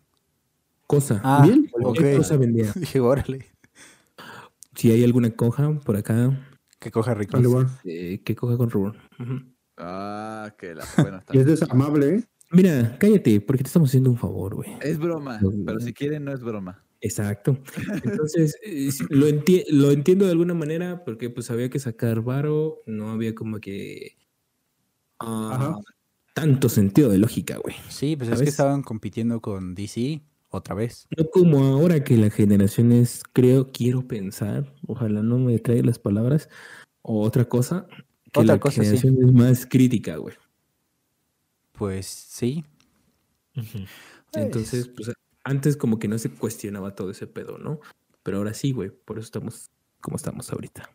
[0.86, 1.20] Cosa.
[1.24, 1.68] Ah, ¿Bien?
[1.72, 2.72] Cualquier cosa vendía.
[2.76, 3.46] Dije, órale,
[4.76, 6.38] Si hay alguna coja por acá,
[6.80, 7.38] que coja rico.
[7.84, 8.96] Eh, que coja con rubor.
[9.78, 11.36] Ah, que la buena está.
[11.36, 12.24] Y es desamable, ¿eh?
[12.52, 14.70] Mira, cállate, porque te estamos haciendo un favor, güey.
[14.82, 16.84] Es broma, pero si quieren no es broma.
[17.00, 17.58] Exacto.
[18.04, 22.82] Entonces, eh, lo, enti- lo entiendo de alguna manera porque pues había que sacar varo,
[22.86, 24.18] no había como que
[25.20, 25.78] ah,
[26.34, 27.76] tanto sentido de lógica, güey.
[27.90, 30.22] Sí, pues es que estaban compitiendo con DC
[30.52, 31.08] otra vez.
[31.18, 36.00] No como ahora que la generación es, creo, quiero pensar, ojalá no me traiga las
[36.00, 36.50] palabras,
[37.02, 37.88] o otra cosa,
[38.32, 38.82] que Otra la cosa, sí.
[38.82, 40.36] generación es más crítica, güey.
[41.74, 42.64] Pues sí.
[44.34, 45.12] Entonces, pues
[45.44, 47.80] antes como que no se cuestionaba todo ese pedo, ¿no?
[48.24, 50.90] Pero ahora sí, güey, por eso estamos como estamos ahorita.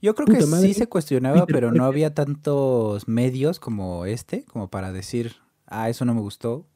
[0.00, 0.68] Yo creo Puta que madre.
[0.68, 6.04] sí se cuestionaba, pero no había tantos medios como este, como para decir, ah, eso
[6.04, 6.71] no me gustó, Pues,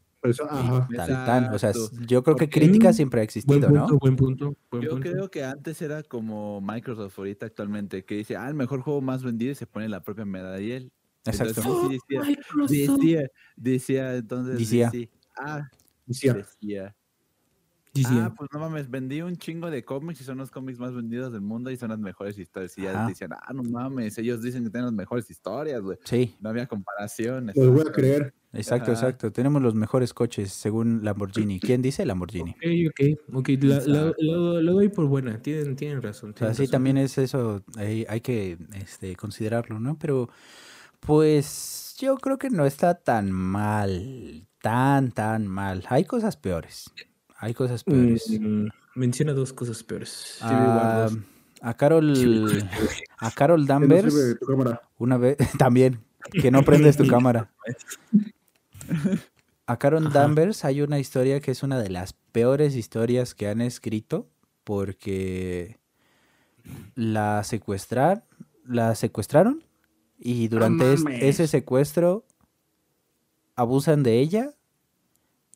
[0.48, 0.88] ajá.
[0.96, 1.54] tal, tal.
[1.54, 1.72] O sea,
[2.06, 3.98] yo creo que crítica siempre ha Buen existido, punto, ¿no?
[3.98, 5.10] buen punto, buen Yo punto.
[5.10, 9.22] creo que antes era como Microsoft ahorita actualmente, que dice, ah, el mejor juego más
[9.22, 10.92] vendido y se pone la propia medalla y él.
[11.24, 11.60] Exacto.
[11.60, 14.90] Entonces, sí decía, decía, decía, entonces Decía.
[14.90, 15.08] decía,
[15.38, 15.68] ah,
[16.06, 16.34] Decía.
[16.34, 16.94] decía.
[18.26, 21.32] Ah, pues no mames, vendí un chingo de cómics y son los cómics más vendidos
[21.32, 22.76] del mundo y son las mejores historias.
[22.76, 23.08] Y ya Ajá.
[23.08, 25.96] decían, ah, no mames, ellos dicen que tienen las mejores historias, güey.
[26.04, 27.50] Sí, No había comparación.
[27.54, 28.34] Los voy a creer.
[28.56, 29.00] Exacto, Ajá.
[29.00, 29.32] exacto.
[29.32, 31.60] Tenemos los mejores coches según Lamborghini.
[31.60, 32.50] ¿Quién dice Lamborghini?
[32.50, 36.30] Ok, ok, ok, la- la- lo, lo doy por buena, tienen, tienen razón.
[36.30, 36.70] O sea, tienen razón.
[36.70, 39.98] también es eso, hay, hay que este, considerarlo, ¿no?
[39.98, 40.28] Pero,
[41.00, 45.84] pues, yo creo que no está tan mal, tan, tan mal.
[45.88, 46.90] Hay cosas peores,
[47.38, 48.24] hay cosas peores.
[48.40, 50.38] Mm, menciona dos cosas peores.
[50.40, 51.08] Ah,
[51.62, 52.12] a Carol,
[53.18, 54.14] a Carol no Danvers,
[54.98, 56.00] una vez, también,
[56.30, 57.50] que no prendes tu cámara.
[59.66, 60.00] A Ajá.
[60.00, 64.28] Danvers hay una historia que es una de las peores historias que han escrito
[64.64, 65.78] porque
[66.94, 68.24] la secuestrar,
[68.64, 69.64] la secuestraron
[70.18, 72.24] y durante es- ese secuestro
[73.54, 74.50] abusan de ella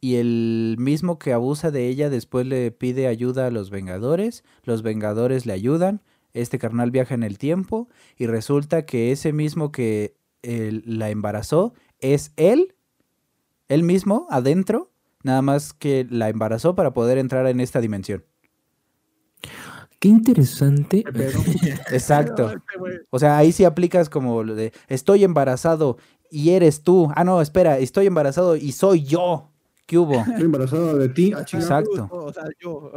[0.00, 4.82] y el mismo que abusa de ella después le pide ayuda a los Vengadores, los
[4.82, 6.00] Vengadores le ayudan,
[6.32, 12.32] este carnal viaja en el tiempo y resulta que ese mismo que la embarazó es
[12.36, 12.74] él,
[13.70, 14.90] él mismo adentro,
[15.22, 18.24] nada más que la embarazó para poder entrar en esta dimensión.
[20.00, 21.04] Qué interesante.
[21.92, 22.52] Exacto.
[23.10, 25.98] O sea, ahí sí aplicas como lo de estoy embarazado
[26.30, 27.10] y eres tú.
[27.14, 29.50] Ah, no, espera, estoy embarazado y soy yo.
[29.86, 30.14] ¿Qué hubo?
[30.20, 31.32] Estoy embarazado de ti.
[31.34, 31.40] Ah.
[31.40, 32.08] Exacto.
[32.10, 32.92] O sea, yo.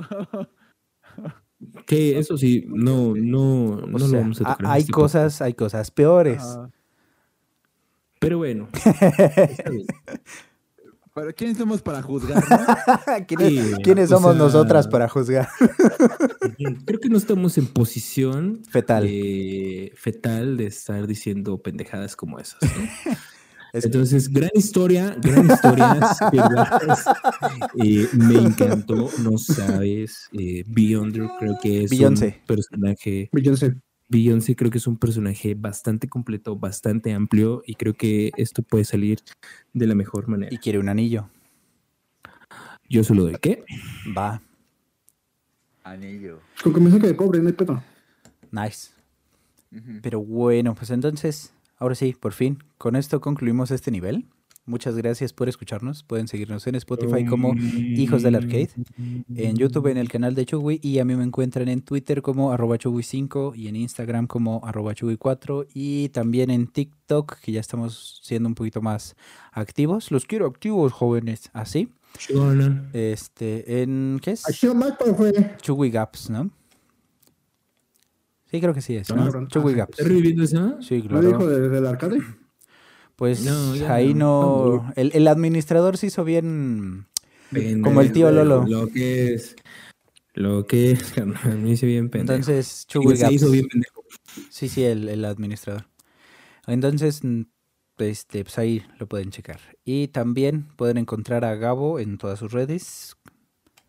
[1.85, 4.67] Que eso sí, no, no, O no lo vamos a tocar.
[4.67, 6.43] hay este cosas, hay cosas peores.
[8.19, 8.69] Pero bueno.
[11.15, 12.43] Pero ¿quiénes somos para juzgar?
[12.49, 12.57] no?
[13.27, 15.47] ¿Quiénes, Sí, quiénes o somos sea- nosotras para juzgar?
[16.85, 19.03] Creo que no estamos en posición Fetal.
[19.03, 22.59] de- fetal de estar diciendo pendejadas como esas.
[22.61, 23.13] ¿no?
[23.73, 25.99] Es- Entonces, gran historia, gran historia.
[27.83, 30.29] Eh, me encantó, no sabes.
[30.31, 32.37] Eh, Beyonder creo que es Beyoncé.
[32.41, 33.29] un personaje.
[33.31, 33.73] Beyoncé.
[34.13, 38.85] Beyoncé creo que es un personaje bastante completo, bastante amplio y creo que esto puede
[38.85, 39.19] salir
[39.73, 40.53] de la mejor manera.
[40.53, 41.27] Y quiere un anillo.
[42.87, 43.65] Yo solo de qué.
[44.15, 44.39] Va.
[45.83, 46.39] Anillo.
[46.63, 47.83] Con que me saque de cobre, no hay pedo.
[48.51, 48.91] Nice.
[50.03, 54.27] Pero bueno, pues entonces, ahora sí, por fin, con esto concluimos este nivel.
[54.65, 56.03] Muchas gracias por escucharnos.
[56.03, 58.69] Pueden seguirnos en Spotify como Hijos del Arcade,
[59.35, 62.53] en YouTube en el canal de Chugui y a mí me encuentran en Twitter como
[62.53, 68.21] arroba Chugui5 y en Instagram como arroba Chugui4 y también en TikTok que ya estamos
[68.23, 69.15] siendo un poquito más
[69.51, 70.11] activos.
[70.11, 71.49] Los quiero activos, jóvenes.
[71.51, 71.89] Así.
[72.93, 74.43] Este, en, ¿qué es?
[75.61, 76.51] Chugui Gaps, ¿no?
[78.49, 79.09] Sí, creo que sí es.
[79.13, 79.47] ¿no?
[79.47, 79.99] Chugui Ah, Gaps.
[79.99, 80.77] ¿Estás reviviendo esa?
[80.81, 81.47] Sí, ¿No dijo claro.
[81.47, 82.19] desde el arcade?
[83.23, 84.83] Pues No, ahí no.
[84.83, 84.93] no.
[84.97, 87.07] El, el administrador se hizo bien.
[87.81, 88.65] Como el tío Lolo.
[88.67, 89.55] Lo que es.
[90.33, 91.03] Lo que es.
[91.15, 92.33] carnal, Me hice bien pendejo.
[92.35, 94.03] Entonces, Chugui se hizo bien pendejo.
[94.49, 95.87] Sí, sí, el, el administrador.
[96.67, 97.43] Entonces, mm,
[97.99, 99.61] este, pues ahí lo pueden checar.
[99.85, 103.15] Y también pueden encontrar a Gabo en todas sus redes.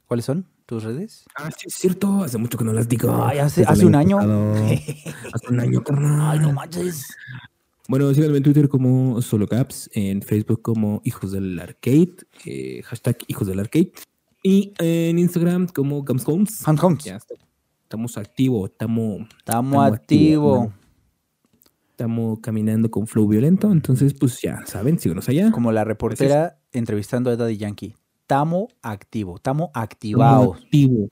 [0.07, 1.24] ¿Cuáles son tus redes?
[1.35, 2.22] Ah, sí, es cierto.
[2.22, 3.12] Hace mucho que no las digo.
[3.24, 4.16] Ay, hace- hace un año.
[5.32, 6.20] hace un año, carnal.
[6.30, 7.09] Ay, no manches.
[7.89, 12.16] Bueno, síganme en Twitter como SoloCaps, en Facebook como Hijos del Arcade,
[12.47, 13.93] eh, hashtag Hijos del Arcade,
[14.43, 16.66] y en Instagram como Gamscones.
[16.66, 17.05] Hans Holmes.
[17.05, 17.18] Ya.
[17.82, 20.68] Estamos activos, estamos, Estamos activos, activos.
[20.68, 20.85] ¿no?
[21.95, 25.53] estamos caminando con flow violento, entonces pues ya saben, síganos allá.
[25.53, 27.95] Como la reportera entrevistando a Daddy Yankee.
[28.22, 30.57] Estamos activo, estamos activados.
[30.57, 31.11] Estamos activos.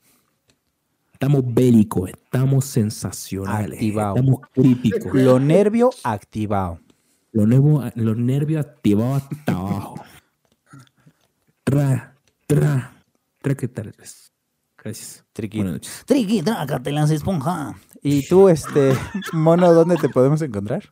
[1.23, 4.19] Estamos bélicos, estamos sensacionales, Activados.
[4.19, 5.13] estamos críticos.
[5.13, 6.81] Lo nervio activado.
[7.31, 10.03] Lo nuevo, los nervios activados hasta abajo.
[11.63, 12.93] Tra, tra,
[13.41, 13.95] tra, ¿qué tal?
[14.77, 15.23] Gracias.
[15.31, 15.59] Triqui.
[15.59, 16.03] Buenas noches.
[16.05, 17.73] Triqui, trácate las esponja.
[18.01, 18.91] Y tú, este,
[19.31, 20.83] mono, ¿dónde te podemos encontrar?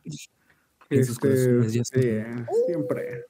[0.88, 2.00] En sus Este, ya sí,
[2.64, 3.26] siempre.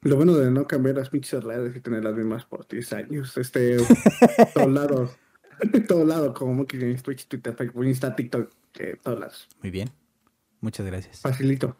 [0.00, 3.36] Lo bueno de no cambiar las pinches redes y tener las mismas por 10 años.
[3.36, 3.76] Este,
[4.54, 5.10] todos lados.
[5.88, 9.48] todos lados, como Monkey Games, Twitch, Twitter, Facebook, Insta, TikTok, eh, todos lados.
[9.62, 9.90] Muy bien.
[10.60, 11.20] Muchas gracias.
[11.20, 11.76] Facilito.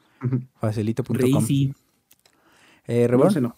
[0.61, 1.17] Facilito.com.
[2.87, 3.57] Eh, ese no.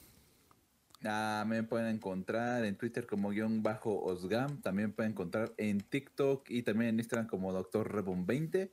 [1.04, 4.60] Ah, me pueden encontrar en Twitter como guion bajo Osgam.
[4.60, 7.90] También pueden encontrar en TikTok y también en Instagram como Dr.
[7.92, 8.72] Rebon 20.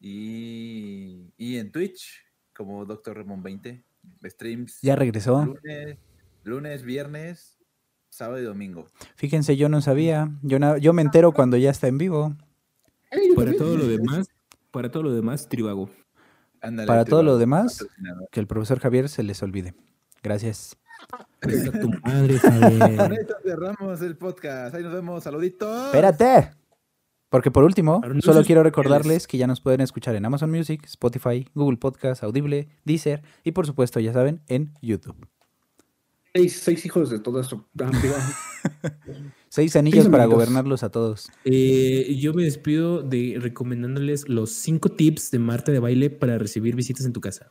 [0.00, 3.16] Y, y en Twitch como Dr.
[3.16, 3.84] Rebon 20.
[4.24, 5.44] Streams Ya regresó.
[5.44, 5.98] lunes,
[6.42, 7.58] lunes, viernes,
[8.12, 8.86] sábado y domingo.
[9.16, 10.30] Fíjense, yo no sabía.
[10.42, 12.36] Yo, na- yo me entero cuando ya está en vivo.
[13.34, 14.28] Para todo lo demás,
[14.70, 15.90] para todo lo demás, Tribago.
[16.86, 17.84] Para todo lo demás,
[18.30, 19.74] que el profesor Javier se les olvide.
[20.22, 20.76] Gracias.
[21.40, 23.12] Está tu madre, Con Fabián.
[23.14, 24.74] esto cerramos el podcast.
[24.74, 25.24] Ahí nos vemos.
[25.24, 25.86] Saluditos.
[25.86, 26.52] ¡Espérate!
[27.28, 31.48] Porque por último, solo quiero recordarles que ya nos pueden escuchar en Amazon Music, Spotify,
[31.54, 35.16] Google Podcast, Audible, Deezer y por supuesto, ya saben, en YouTube.
[36.34, 37.66] Seis, seis hijos de todo esto.
[37.80, 38.14] Ah, digo,
[39.48, 40.38] Seis anillos para amigos.
[40.44, 41.28] gobernarlos a todos.
[41.44, 46.74] Eh, yo me despido de recomendándoles los cinco tips de Marta de baile para recibir
[46.74, 47.50] visitas en tu casa.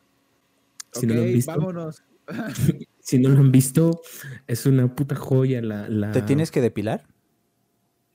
[0.93, 2.03] Si no lo han visto, vámonos.
[3.01, 4.01] si no lo han visto,
[4.47, 5.87] es una puta joya la.
[5.87, 7.05] la- ¿Te tienes que depilar?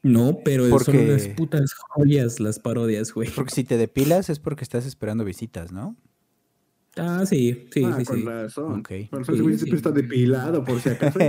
[0.02, 3.28] No, pero son Porque- unas putas joyas las parodias, güey.
[3.30, 5.96] Porque si te depilas es porque estás esperando visitas, ¿no?
[6.96, 8.22] Ah, sí, sí, ah, sí, con sí.
[8.24, 8.80] razón.
[8.80, 8.88] Ok.
[9.10, 11.18] Por eso Sí, siempre está depilado, por si acaso.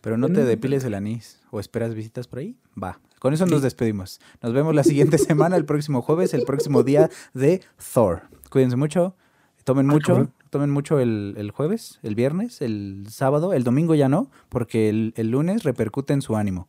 [0.00, 0.46] Pero no te Mm.
[0.46, 1.40] depiles el anís.
[1.50, 2.56] ¿O esperas visitas por ahí?
[2.80, 3.00] Va.
[3.18, 4.20] Con eso nos despedimos.
[4.42, 7.62] Nos vemos la siguiente semana, el próximo jueves, el próximo día de
[7.94, 8.22] Thor.
[8.50, 9.16] Cuídense mucho.
[9.64, 10.30] Tomen Ah, mucho.
[10.50, 13.52] Tomen mucho el, el jueves, el viernes, el sábado.
[13.52, 16.68] El domingo ya no, porque el, el lunes repercute en su ánimo.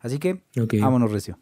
[0.00, 0.42] Así que,
[0.80, 1.38] vámonos, Recio.